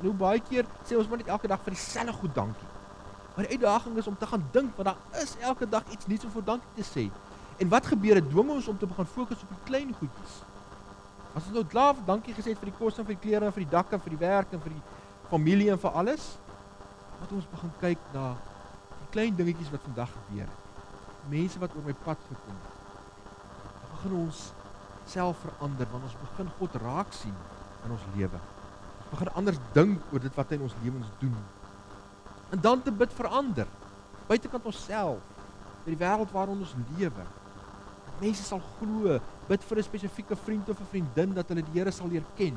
En 0.00 0.10
hoe 0.10 0.14
baie 0.26 0.40
keer 0.40 0.66
sê 0.82 0.98
ons 0.98 1.06
maar 1.06 1.22
net 1.22 1.30
elke 1.30 1.46
dag 1.46 1.62
vir 1.62 1.70
dieselfde 1.70 2.18
goed 2.18 2.34
dankie. 2.34 2.70
Maar 3.36 3.46
die 3.46 3.54
uitdaging 3.54 3.96
is 3.96 4.06
om 4.06 4.18
te 4.18 4.26
gaan 4.26 4.42
dink 4.50 4.74
want 4.76 4.88
daar 4.90 5.22
is 5.22 5.36
elke 5.38 5.68
dag 5.68 5.84
iets 5.90 6.06
nuuts 6.06 6.24
om 6.24 6.30
vir 6.30 6.44
dankie 6.44 6.74
te 6.82 6.82
sê. 6.82 7.10
En 7.58 7.68
wat 7.68 7.86
gebeur? 7.86 8.20
Dit 8.20 8.30
dwing 8.30 8.50
ons 8.54 8.68
om 8.68 8.78
te 8.78 8.86
begin 8.86 9.06
fokus 9.06 9.42
op 9.42 9.50
die 9.54 9.64
klein 9.66 9.94
goedjies. 9.98 10.36
As 11.34 11.46
ons 11.46 11.54
nou 11.54 11.64
klaar 11.66 11.98
dankie 12.06 12.34
gesê 12.34 12.54
het 12.54 12.60
vir 12.62 12.70
die 12.70 12.78
kos 12.78 12.98
en 12.98 13.06
vir 13.06 13.16
die 13.16 13.22
klere 13.24 13.48
en 13.48 13.54
vir 13.54 13.64
die 13.64 13.72
dak 13.72 13.92
en 13.92 14.02
vir 14.04 14.14
die 14.14 14.20
werk 14.22 14.54
en 14.54 14.62
vir 14.62 14.74
die 14.76 14.84
familie 15.30 15.72
en 15.74 15.80
vir 15.82 15.98
alles, 16.02 16.28
moet 17.18 17.34
ons 17.38 17.50
begin 17.52 17.74
kyk 17.82 18.06
na 18.14 18.30
die 18.94 19.10
klein 19.14 19.36
dingetjies 19.38 19.72
wat 19.74 19.84
vandag 19.86 20.14
gebeur. 20.14 20.54
Mense 21.28 21.60
wat 21.62 21.74
oor 21.76 21.86
my 21.86 21.96
pad 22.06 22.22
gekom 22.30 22.62
het. 22.62 22.80
Dan 23.82 23.92
begin 23.96 24.16
ons 24.22 24.46
self 25.08 25.42
verander 25.44 25.90
want 25.92 26.08
ons 26.08 26.18
begin 26.22 26.50
God 26.58 26.80
raak 26.82 27.12
sien 27.16 27.36
in 27.84 27.94
ons 27.94 28.08
lewe. 28.16 28.40
Ons 29.02 29.12
begin 29.12 29.34
anders 29.40 29.62
dink 29.74 30.12
oor 30.12 30.22
dit 30.22 30.38
wat 30.38 30.50
hy 30.50 30.60
in 30.60 30.66
ons 30.68 30.82
lewens 30.84 31.14
doen 31.20 31.38
en 32.50 32.60
dan 32.60 32.82
te 32.82 32.92
bid 32.92 33.12
vir 33.12 33.28
ander 33.28 33.68
buitekant 34.28 34.68
onsself 34.68 35.20
vir 35.84 35.94
die 35.94 36.00
wêreld 36.00 36.32
waarin 36.32 36.62
ons 36.64 36.74
lewe. 36.96 37.24
Mense 38.20 38.42
sal 38.42 38.60
glo, 38.78 39.20
bid 39.48 39.62
vir 39.62 39.78
'n 39.78 39.82
spesifieke 39.82 40.36
vriend 40.36 40.68
of 40.68 40.80
'n 40.80 40.90
vriendin 40.90 41.34
dat 41.34 41.48
hulle 41.48 41.62
die 41.62 41.78
Here 41.78 41.90
sal 41.90 42.08
leer 42.08 42.24
ken. 42.36 42.56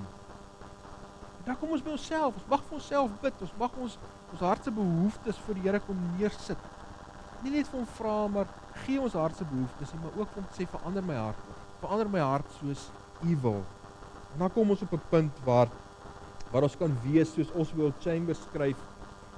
En 1.40 1.46
dan 1.46 1.58
kom 1.58 1.72
ons 1.72 1.84
by 1.84 1.92
onsself, 1.92 2.36
ons 2.36 2.50
mag 2.50 2.62
vir 2.64 2.76
onsself 2.78 3.12
bid, 3.22 3.34
ons 3.42 3.54
mag 3.60 3.72
ons 3.78 3.98
ons 4.32 4.40
hart 4.40 4.64
se 4.64 4.72
behoeftes 4.72 5.38
vir 5.46 5.56
die 5.56 5.62
Here 5.62 5.80
kom 5.80 5.98
neersit. 6.18 6.58
Nie 7.44 7.52
net 7.52 7.68
vir 7.68 7.80
hom 7.80 7.88
vra 7.98 8.28
maar 8.28 8.48
gee 8.86 9.00
ons 9.02 9.14
hart 9.14 9.36
se 9.36 9.44
behoeftes, 9.44 9.94
maar 10.02 10.12
ook 10.18 10.38
om 10.38 10.46
te 10.50 10.62
sê 10.62 10.68
verander 10.68 11.04
my 11.04 11.16
hart. 11.16 11.38
Verander 11.82 12.10
my 12.10 12.20
hart 12.20 12.46
soos 12.60 12.90
U 13.22 13.38
wil. 13.42 13.64
En 14.34 14.40
dan 14.40 14.52
kom 14.52 14.70
ons 14.70 14.82
op 14.82 14.94
'n 14.94 15.02
punt 15.10 15.34
waar 15.46 15.68
waar 16.52 16.64
ons 16.64 16.78
kan 16.78 16.98
wees 17.04 17.34
soos 17.34 17.52
Oswald 17.56 17.94
Chambers 18.02 18.42
skryf 18.42 18.78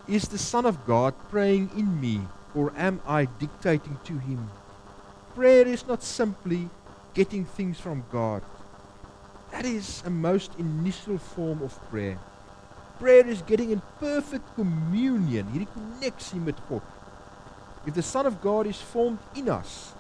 Is 0.08 0.28
the 0.28 0.38
Son 0.38 0.66
of 0.66 0.78
God 0.86 1.14
praying 1.30 1.70
in 1.78 2.00
me, 2.00 2.20
or 2.56 2.74
am 2.76 3.00
I 3.08 3.28
dictating 3.40 3.98
to 4.04 4.18
him? 4.20 4.50
Prayer 5.36 5.68
is 5.68 5.88
not 5.88 6.04
simply 6.04 6.70
getting 7.14 7.44
things 7.44 7.80
from 7.80 8.04
God. 8.12 8.42
That 9.52 9.66
is 9.66 10.04
a 10.06 10.10
most 10.10 10.52
initial 10.60 11.18
form 11.18 11.64
of 11.64 11.74
prayer. 11.90 12.18
Prayer 13.00 13.26
is 13.28 13.42
getting 13.42 13.72
in 13.72 13.82
perfect 14.00 14.46
communion, 14.56 15.48
hierdie 15.50 15.68
koneksie 15.74 16.40
met 16.40 16.56
God. 16.70 16.82
If 17.86 17.96
the 17.96 18.02
Son 18.02 18.26
of 18.26 18.42
God 18.42 18.68
is 18.68 18.80
formed 18.80 19.20
in 19.36 19.50
us 19.50 19.94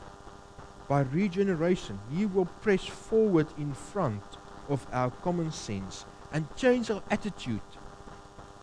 by 0.87 1.01
regeneration, 1.01 1.99
he 2.15 2.25
will 2.25 2.45
press 2.61 2.85
forward 2.85 3.47
in 3.57 3.73
front 3.73 4.21
of 4.69 4.85
our 4.93 5.11
common 5.23 5.51
sense 5.51 6.05
and 6.31 6.45
change 6.55 6.91
our 6.91 7.01
attitude 7.09 7.61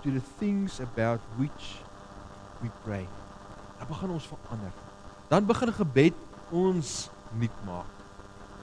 to 0.03 0.11
the 0.11 0.21
things 0.21 0.81
about 0.81 1.21
which 1.37 1.83
we 2.63 2.71
pray. 2.85 3.07
Dan 3.79 3.89
begin 3.89 4.11
ons 4.11 4.27
verander. 4.27 4.73
Dan 5.29 5.45
begin 5.45 5.73
gebed 5.75 6.30
ons 6.53 7.11
nuut 7.39 7.65
maak. 7.67 7.97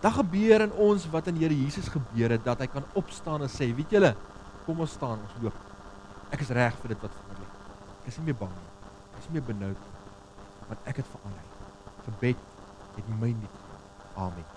Dan 0.02 0.14
gebeur 0.14 0.64
in 0.68 0.74
ons 0.88 1.08
wat 1.12 1.28
in 1.32 1.40
Here 1.42 1.56
Jesus 1.56 1.90
gebeur 1.90 2.36
het 2.36 2.44
dat 2.46 2.62
hy 2.62 2.68
kan 2.72 2.86
opstaan 3.00 3.46
en 3.46 3.52
sê, 3.52 3.70
weet 3.76 3.98
julle, 3.98 4.14
kom 4.66 4.80
ons 4.84 4.94
staan, 4.94 5.22
ons 5.24 5.38
loop. 5.42 5.58
Ek 6.32 6.44
is 6.44 6.54
reg 6.54 6.76
vir 6.82 6.94
dit 6.94 7.06
wat 7.06 7.14
voor 7.18 7.40
lê. 7.42 7.48
Ek 8.04 8.10
is 8.12 8.20
nie 8.20 8.30
meer 8.30 8.40
bang 8.40 8.54
nie. 8.54 8.72
Ek 9.14 9.20
is 9.22 9.30
nie 9.30 9.38
meer 9.40 9.48
benoud 9.48 9.84
nie. 9.84 9.94
Want 10.70 10.90
ek 10.92 11.02
het 11.02 11.12
verander. 11.14 11.54
Gebed 12.08 12.44
het 12.98 13.14
my 13.22 13.32
nuut. 13.32 13.62
Amen. 14.18 14.50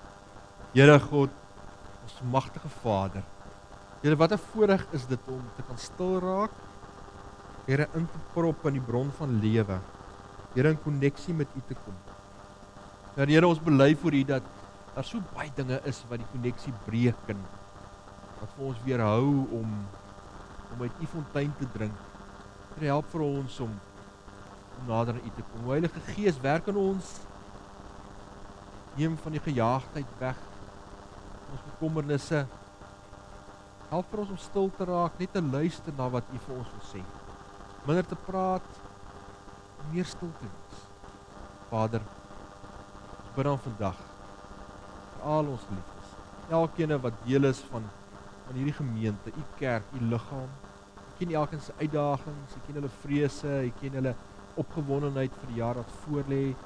Here 0.75 0.99
God, 1.03 1.37
ons 2.05 2.19
magtige 2.33 2.71
Vader. 2.83 3.25
Here, 4.03 4.16
wat 4.16 4.33
'n 4.33 4.38
voorreg 4.38 4.87
is 4.93 5.07
dit 5.07 5.21
om 5.29 5.43
te 5.57 5.62
kan 5.62 5.79
stil 5.79 6.21
raak 6.21 6.51
Here 7.66 7.87
in 7.95 8.07
te 8.11 8.21
prop 8.35 8.64
in 8.66 8.79
die 8.79 8.83
bron 8.83 9.11
van 9.19 9.37
lewe. 9.40 9.77
Here 10.55 10.71
in 10.73 10.79
koneksie 10.83 11.35
met 11.35 11.49
U 11.55 11.61
te 11.69 11.75
kom. 11.85 12.10
Ja 13.20 13.26
Here, 13.28 13.44
ons 13.44 13.59
bely 13.61 13.90
vir 14.00 14.14
U 14.16 14.20
dat 14.30 14.44
daar 14.94 15.04
so 15.04 15.20
baie 15.35 15.50
dinge 15.52 15.76
is 15.85 15.98
wat 16.09 16.22
die 16.22 16.28
koneksie 16.33 16.70
breek 16.87 17.26
en 17.28 17.40
wat 18.38 18.52
vir 18.54 18.62
ons 18.64 18.78
weerhou 18.87 19.26
om 19.59 19.74
om 20.72 20.85
uit 20.87 21.02
U 21.04 21.09
fontein 21.12 21.50
te 21.59 21.66
drink. 21.74 21.98
Here 22.78 22.88
help 22.88 23.11
vir 23.12 23.24
ons 23.26 23.59
om 23.61 23.74
om 24.78 24.88
nader 24.88 25.18
aan 25.18 25.26
U 25.28 25.33
te 25.37 25.44
kom. 25.50 25.66
Heilige 25.68 26.00
Gees, 26.06 26.38
werk 26.40 26.70
in 26.72 26.78
ons. 26.80 27.11
Neem 28.94 29.18
van 29.20 29.37
die 29.37 29.42
gejaagdheid 29.50 30.14
weg. 30.22 30.40
Ons 31.50 31.66
bekommernisse. 31.66 32.40
Help 33.90 34.09
vir 34.14 34.22
ons 34.24 34.33
om 34.33 34.40
stil 34.46 34.72
te 34.78 34.87
raak, 34.88 35.20
net 35.20 35.35
te 35.37 35.44
luister 35.44 35.98
na 35.98 36.09
wat 36.16 36.33
U 36.33 36.40
vir 36.46 36.56
ons 36.56 36.72
wil 36.78 36.88
sê. 36.94 37.04
Minder 37.85 38.09
te 38.09 38.16
praat, 38.30 38.80
meer 39.92 40.09
stil 40.09 40.33
te 40.40 40.48
wees. 40.48 40.88
Vader, 41.68 42.09
ons 43.31 43.37
bid 43.37 43.47
dan 43.47 43.61
vandag 43.62 43.99
vir 45.14 45.27
al 45.31 45.51
ons 45.53 45.64
liefdes. 45.71 46.14
Elkeen 46.51 46.95
wat 47.03 47.19
deel 47.27 47.47
is 47.47 47.61
van 47.71 47.85
van 48.47 48.57
hierdie 48.59 48.75
gemeente, 48.75 49.31
u 49.31 49.43
kerk, 49.61 49.85
u 49.95 50.01
liggaam. 50.11 50.49
U 50.99 51.12
ken 51.19 51.35
elkeen 51.38 51.61
se 51.61 51.73
uitdagings, 51.79 52.57
u 52.57 52.61
ken 52.66 52.81
hulle 52.81 52.88
vrese, 53.03 53.53
u 53.62 53.71
ken 53.79 53.95
hulle 54.01 54.14
opgewondenheid 54.59 55.37
vir 55.38 55.53
die 55.53 55.61
jaar 55.61 55.79
wat 55.79 55.93
voorlê. 56.03 56.57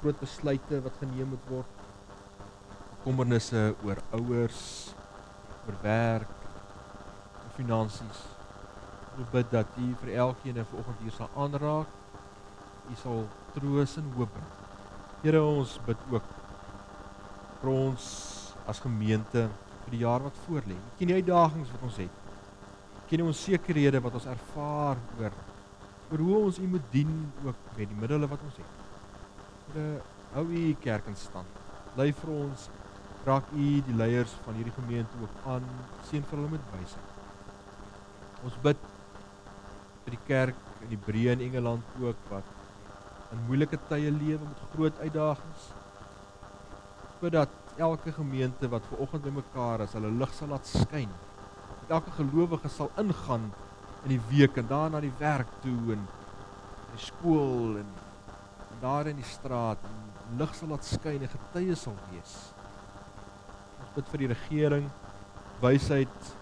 Groot 0.00 0.18
besluite 0.18 0.80
wat 0.82 0.98
geneem 0.98 1.30
moet 1.30 1.46
word. 1.46 1.84
Kommernisse 3.04 3.62
oor 3.86 4.02
ouers, 4.18 4.64
oor 5.68 5.78
werk, 5.84 6.48
oor 7.44 7.52
finansies. 7.60 8.24
Ons 9.14 9.30
bid 9.30 9.54
dat 9.54 9.78
U 9.78 9.92
vir 10.02 10.16
elkeen 10.26 10.58
vanoggend 10.64 11.06
hier 11.06 11.14
sal 11.14 11.30
aanraak. 11.38 11.94
U 12.90 12.98
sal 13.04 13.28
troos 13.54 13.94
en 14.02 14.10
hoop 14.18 14.34
bring. 14.34 14.50
Here 15.20 15.40
ons 15.44 15.74
bid 15.84 16.04
ook 16.14 16.28
vir 17.60 17.70
ons 17.74 18.04
as 18.70 18.78
gemeente 18.80 19.42
vir 19.84 19.92
die 19.92 20.00
jaar 20.00 20.22
wat 20.24 20.36
voorlê. 20.46 20.76
Ken 20.96 21.10
die 21.10 21.16
uitdagings 21.18 21.72
wat 21.74 21.82
ons 21.84 21.98
het. 22.00 22.20
Ken 23.10 23.20
die 23.20 23.26
onsekerhede 23.26 24.00
wat 24.00 24.16
ons 24.16 24.28
ervaar 24.32 25.00
oor 25.18 25.34
oor 26.10 26.22
hoe 26.24 26.38
ons 26.38 26.58
U 26.58 26.66
moet 26.66 26.86
dien 26.90 27.10
ook 27.44 27.66
met 27.76 27.90
die 27.90 27.98
middele 28.00 28.26
wat 28.30 28.40
ons 28.46 28.56
het. 28.58 28.78
Here, 29.74 30.00
hou 30.32 30.46
U 30.48 30.62
kerk 30.86 31.10
in 31.12 31.18
stand. 31.20 31.60
Lei 32.00 32.08
vir 32.22 32.32
ons 32.34 32.64
raak 33.26 33.52
U 33.52 33.66
die 33.86 33.98
leiers 34.00 34.32
van 34.46 34.56
hierdie 34.56 34.74
gemeente 34.78 35.20
ook 35.20 35.44
aan, 35.52 35.68
seën 36.08 36.24
vir 36.30 36.40
hulle 36.40 36.54
met 36.54 36.72
wysheid. 36.72 37.12
Ons 38.48 38.56
bid 38.64 38.88
vir 40.06 40.16
die 40.16 40.22
kerk 40.26 40.64
in 40.80 40.94
die 40.94 41.02
Breë 41.04 41.36
in 41.36 41.44
Engeland 41.50 42.00
ook 42.00 42.24
wat 42.32 42.56
in 43.30 43.42
moeilike 43.46 43.78
tye 43.88 44.10
lewe 44.10 44.42
met 44.42 44.62
groot 44.74 45.00
uitdagings. 45.04 45.66
Bid 47.20 47.34
dat 47.36 47.56
elke 47.80 48.12
gemeente 48.12 48.68
wat 48.68 48.86
ver 48.90 49.02
oggend 49.04 49.24
bymekaar 49.24 49.84
is, 49.86 49.94
hulle 49.96 50.10
lig 50.20 50.32
sal 50.34 50.50
laat 50.52 50.66
skyn. 50.66 51.10
Dat 51.82 51.96
elke 52.00 52.14
gelowige 52.18 52.68
sal 52.68 52.90
ingaan 53.00 53.50
in 54.04 54.14
die 54.16 54.22
week 54.30 54.56
en 54.60 54.68
daar 54.70 54.90
na 54.90 55.02
die 55.04 55.14
werk 55.18 55.50
toe 55.64 55.94
en 55.94 56.06
die 56.94 57.02
skool 57.04 57.78
en, 57.80 57.92
en 58.70 58.82
daar 58.82 59.10
in 59.10 59.20
die 59.20 59.28
straat 59.28 59.84
en 59.86 60.40
lig 60.40 60.56
sal 60.56 60.72
laat 60.72 60.88
skyn 60.88 61.22
en 61.22 61.34
getuies 61.36 61.86
sal 61.86 61.96
wees. 62.10 62.34
Ons 63.80 63.94
bid 63.96 64.12
vir 64.12 64.24
die 64.24 64.32
regering 64.34 64.90
wysheid 65.60 66.34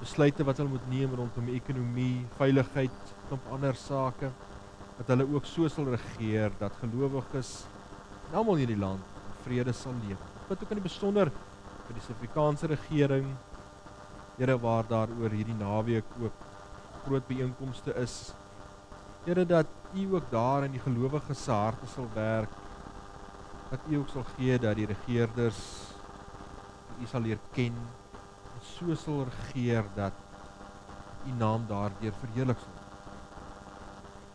besluite 0.00 0.44
wat 0.48 0.60
hulle 0.60 0.72
moet 0.72 0.86
neem 0.90 1.12
rondom 1.14 1.50
ekonomie, 1.52 2.24
veiligheid, 2.38 3.10
en 3.30 3.52
ander 3.54 3.76
sake 3.78 4.30
dat 5.00 5.14
hulle 5.14 5.28
ook 5.34 5.48
so 5.48 5.68
sal 5.68 5.88
regeer 5.96 6.52
dat 6.60 6.76
gelowiges 6.82 7.64
en 8.28 8.36
almal 8.42 8.60
in 8.60 8.74
die 8.74 8.82
land 8.84 9.16
vrede 9.46 9.72
sal 9.72 9.96
leef 10.04 10.30
bid 10.50 10.64
ook 10.64 10.72
in 10.74 10.80
die 10.80 10.88
besonder 10.88 11.30
vir 11.86 11.94
die 11.94 12.02
Suid-Afrikaanse 12.02 12.68
regering. 12.72 13.26
Here 14.38 14.56
waar 14.58 14.86
daar 14.88 15.12
oor 15.20 15.30
hierdie 15.34 15.54
naweek 15.58 16.08
ook 16.22 16.40
groot 17.04 17.26
byeenkomste 17.28 17.94
is. 18.02 18.32
Here 19.26 19.44
dat 19.46 19.70
U 19.94 20.06
ook 20.16 20.26
daar 20.30 20.66
in 20.66 20.74
die 20.74 20.82
gelowiges 20.82 21.44
se 21.44 21.54
harte 21.54 21.86
sal 21.94 22.08
werk. 22.14 22.50
Dat 23.70 23.86
U 23.90 24.00
ook 24.00 24.10
sal 24.10 24.26
gee 24.36 24.58
dat 24.58 24.78
die 24.78 24.88
regerders 24.90 25.62
U 27.00 27.06
sal 27.06 27.22
leer 27.26 27.38
ken 27.54 27.78
en 28.54 28.66
so 28.74 28.94
sal 28.98 29.24
regeer 29.30 29.86
dat 29.94 30.12
U 31.28 31.38
naam 31.38 31.66
daardeur 31.70 32.14
verheerlik 32.24 32.58
sal 32.58 32.74
word. 32.74 32.98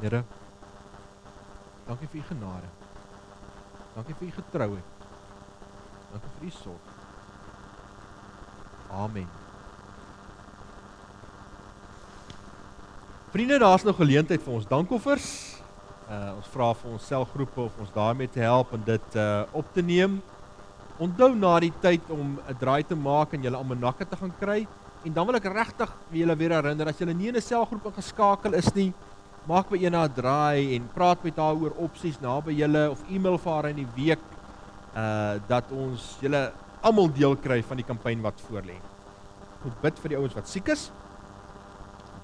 Here 0.03 0.23
Dankie 1.85 2.07
vir 2.07 2.19
u 2.19 2.23
genade. 2.27 2.69
Dankie 3.95 4.15
vir 4.19 4.27
u 4.27 4.31
getrouheid. 4.31 5.07
Dankie 6.11 6.31
vir 6.39 6.47
u 6.47 6.51
sorg. 6.51 6.93
Amen. 8.91 9.27
Vriende, 13.31 13.59
daar's 13.59 13.83
nog 13.83 13.95
geleentheid 13.95 14.41
vir 14.41 14.53
ons 14.53 14.67
dankoffers. 14.67 15.27
Uh 16.09 16.37
ons 16.37 16.47
vra 16.53 16.69
vir 16.77 16.91
ons 16.95 17.07
selgroepe 17.09 17.61
of 17.61 17.77
ons 17.81 17.91
daarmee 17.93 18.29
te 18.29 18.39
help 18.39 18.73
en 18.73 18.83
dit 18.85 19.17
uh 19.19 19.43
op 19.51 19.73
te 19.73 19.81
neem. 19.81 20.21
Onthou 20.97 21.33
na 21.35 21.59
die 21.59 21.73
tyd 21.81 22.09
om 22.09 22.39
'n 22.39 22.57
draai 22.59 22.83
te 22.83 22.95
maak 22.95 23.33
en 23.33 23.41
julle 23.41 23.57
almanakke 23.57 24.05
te 24.05 24.15
gaan 24.15 24.33
kry 24.39 24.67
en 25.03 25.13
dan 25.13 25.25
wil 25.25 25.35
ek 25.35 25.49
regtig 25.51 25.91
vir 26.09 26.19
julle 26.19 26.35
weer 26.35 26.53
herinner 26.55 26.87
as 26.87 26.97
julle 26.97 27.13
nie 27.13 27.27
in 27.27 27.35
'n 27.35 27.41
selgroep 27.41 27.85
ingeskakel 27.91 28.53
is 28.53 28.73
nie, 28.75 28.93
maak 29.45 29.69
by 29.69 29.77
een 29.77 29.91
na 29.91 30.05
'n 30.05 30.13
draai 30.13 30.75
en 30.75 30.89
praat 30.93 31.23
met 31.23 31.37
haar 31.37 31.55
oor 31.55 31.73
opsies 31.77 32.19
naby 32.19 32.53
julle 32.53 32.89
of 32.89 33.03
e-mail 33.09 33.37
vir 33.37 33.53
haar 33.53 33.69
in 33.69 33.75
die 33.75 33.91
week 33.95 34.23
uh 34.95 35.39
dat 35.47 35.71
ons 35.71 36.17
julle 36.21 36.51
almal 36.81 37.09
deel 37.13 37.35
kry 37.35 37.61
van 37.63 37.77
die 37.77 37.85
kampanje 37.85 38.21
wat 38.21 38.41
voorlê. 38.49 38.77
Ons 39.65 39.73
bid 39.81 39.99
vir 39.99 40.09
die 40.09 40.17
ouens 40.17 40.33
wat 40.33 40.47
siek 40.47 40.67
is. 40.67 40.91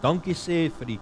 Dankie 0.01 0.33
sê 0.33 0.69
vir 0.69 0.87
die 0.87 0.99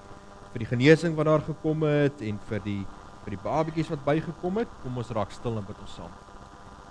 vir 0.54 0.60
die 0.60 0.70
genesing 0.70 1.16
wat 1.16 1.26
daar 1.26 1.42
gekom 1.42 1.84
het 1.84 2.22
en 2.22 2.40
vir 2.50 2.60
die 2.60 2.86
vir 3.24 3.36
die 3.36 3.44
babetjies 3.44 3.90
wat 3.90 4.06
bygekom 4.06 4.58
het. 4.58 4.68
Kom 4.84 4.98
ons 4.98 5.12
raak 5.12 5.32
stil 5.32 5.58
en 5.58 5.66
bid 5.68 5.80
ons 5.80 5.96
saam. 5.96 6.12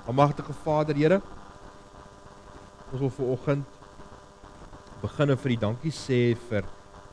Almagtige 0.07 0.53
Vader, 0.65 0.95
Here, 0.95 1.21
ons 2.93 3.01
wil 3.01 3.11
vir 3.11 3.27
oggend 3.27 3.65
begin 5.03 5.37
vir 5.37 5.49
die 5.49 5.61
dankie 5.61 5.93
sê 5.95 6.37
vir 6.49 6.65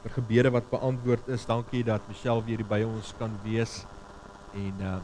vir 0.05 0.13
gebede 0.21 0.51
wat 0.53 0.67
beantwoord 0.69 1.31
is. 1.33 1.47
Dankie 1.49 1.81
dat 1.83 2.03
Michelle 2.05 2.43
weer 2.45 2.61
by 2.69 2.83
ons 2.85 3.09
kan 3.17 3.33
wees 3.45 3.83
en 4.53 4.87
uh 4.93 4.97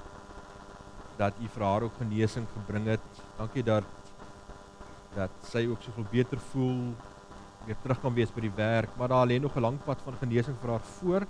dat 1.19 1.35
u 1.37 1.47
vir 1.53 1.63
haar 1.65 1.83
ook 1.85 1.97
genesing 1.99 2.45
gebring 2.49 2.87
het. 2.89 3.19
Dankie 3.37 3.61
dat 3.61 3.85
dat 5.13 5.33
sy 5.45 5.67
ook 5.69 5.83
soveel 5.83 6.07
beter 6.09 6.39
voel, 6.49 6.95
weer 7.67 7.77
terug 7.83 7.99
kan 8.01 8.15
wees 8.15 8.31
by 8.33 8.41
die 8.41 8.53
werk, 8.55 8.95
maar 8.97 9.11
daar 9.11 9.27
lê 9.29 9.37
nog 9.37 9.55
'n 9.55 9.61
lang 9.61 9.77
pad 9.85 10.01
van 10.05 10.17
genesing 10.21 10.57
vir 10.61 10.71
haar 10.71 10.87
voor. 10.97 11.27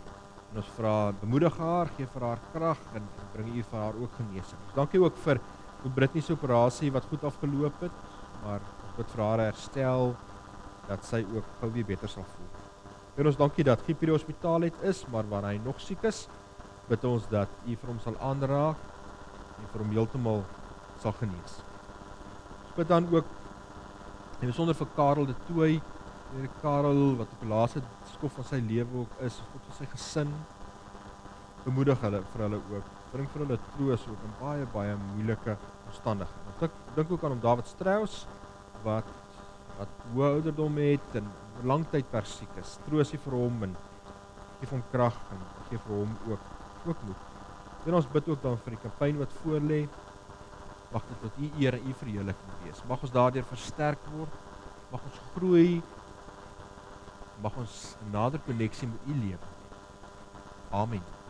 En 0.52 0.62
ons 0.62 0.72
vra 0.78 1.12
bemoedig 1.20 1.58
haar, 1.58 1.92
gee 1.98 2.08
vir 2.14 2.22
haar 2.22 2.40
krag 2.54 2.80
en 2.96 3.04
bring 3.34 3.56
u 3.56 3.64
vir 3.64 3.80
haar 3.80 3.96
ook 4.00 4.14
genesing. 4.16 4.62
Dankie 4.76 5.02
ook 5.02 5.18
vir 5.18 5.40
hoe 5.82 5.92
Britney 5.92 6.22
se 6.22 6.34
operasie 6.34 6.92
wat 6.92 7.06
goed 7.10 7.24
afgeloop 7.24 7.82
het, 7.82 7.92
maar 8.44 8.60
ons 8.60 8.96
bid 8.98 9.12
vir 9.12 9.24
haar 9.24 9.40
herstel 9.40 10.16
dat 10.88 11.04
sy 11.04 11.26
ook 11.36 11.46
gou 11.60 11.72
weer 11.72 11.86
beter 11.86 12.10
sal 12.10 12.24
voel. 12.24 12.61
En 13.20 13.28
ons 13.28 13.38
dankie 13.38 13.66
dat 13.68 13.82
Giep 13.84 14.00
hierdie 14.00 14.16
hospitaal 14.16 14.70
het 14.70 14.84
is, 14.88 15.04
maar 15.12 15.28
wanneer 15.28 15.58
hy 15.58 15.66
nog 15.66 15.82
siek 15.84 16.04
is, 16.08 16.24
bid 16.88 17.04
ons 17.08 17.28
dat 17.32 17.52
u 17.68 17.76
vir 17.76 17.92
hom 17.92 18.00
sal 18.04 18.16
aanraak 18.24 18.80
en 19.60 19.68
vir 19.74 19.84
hom 19.84 19.92
heeltemal 19.96 20.44
sal 21.04 21.16
genees. 21.20 21.60
Ons 22.62 22.78
bid 22.78 22.90
dan 22.92 23.10
ook 23.12 23.38
en 24.42 24.48
besonder 24.50 24.78
vir 24.78 24.90
Karel 24.96 25.28
de 25.30 25.36
Tooi, 25.50 25.74
hier 26.32 26.54
Karel 26.62 27.02
wat 27.20 27.36
op 27.36 27.44
die 27.44 27.52
laaste 27.52 27.84
skof 28.14 28.40
van 28.40 28.48
sy 28.48 28.62
lewe 28.64 29.04
ook 29.04 29.20
is, 29.28 29.42
God 29.52 29.68
vir 29.68 29.80
sy 29.82 29.90
gesin 29.92 30.32
bemoedig 31.66 32.00
hulle 32.02 32.22
vir 32.34 32.46
hulle 32.46 32.60
ook. 32.74 32.94
Bring 33.12 33.28
vir 33.34 33.44
hulle 33.44 33.58
troos 33.74 34.06
ook 34.10 34.24
in 34.28 34.38
baie 34.40 34.70
baie 34.74 34.96
moeilike 35.02 35.58
omstandighede. 35.90 36.56
Ek 36.62 36.80
dink 36.96 37.12
ook 37.12 37.26
aan 37.26 37.36
om 37.36 37.44
David 37.44 37.68
Strauss 37.70 38.24
wat 38.86 39.08
wat 39.80 40.04
hoë 40.14 40.34
ouderdom 40.38 40.78
het 40.82 41.18
en 41.20 41.28
lang 41.68 41.86
tyd 41.92 42.08
per 42.12 42.26
siek 42.28 42.52
is. 42.62 42.78
Troosie 42.88 43.20
vir 43.22 43.38
hom 43.38 43.64
en 43.68 43.76
gee 44.60 44.72
hom 44.72 44.84
krag 44.92 45.18
en 45.36 45.46
gee 45.70 45.82
vir 45.86 45.96
hom 46.02 46.16
ook 46.32 46.50
ook 46.90 47.04
moed. 47.06 47.28
En 47.86 47.98
ons 47.98 48.10
bid 48.14 48.28
ook 48.30 48.42
dan 48.42 48.58
vir 48.66 48.76
die 48.76 48.82
kampanje 48.82 49.22
wat 49.22 49.34
voor 49.42 49.62
lê. 49.72 49.82
Mag 50.92 51.06
dit 51.08 51.22
tot 51.24 51.40
U 51.40 51.50
eer 51.62 51.78
en 51.78 51.88
U 51.88 51.94
verheerliking 52.02 52.60
wees. 52.66 52.84
Mag 52.90 53.06
ons 53.06 53.14
daardeur 53.16 53.48
versterk 53.54 54.12
word. 54.18 54.38
Mag 54.92 55.08
ons 55.08 55.24
groei. 55.36 55.80
Mag 57.42 57.58
ons 57.64 57.80
nader 58.14 58.44
koneksie 58.46 58.90
met 58.92 59.10
U 59.10 59.18
lewe. 59.24 59.56
Amen. 60.72 61.21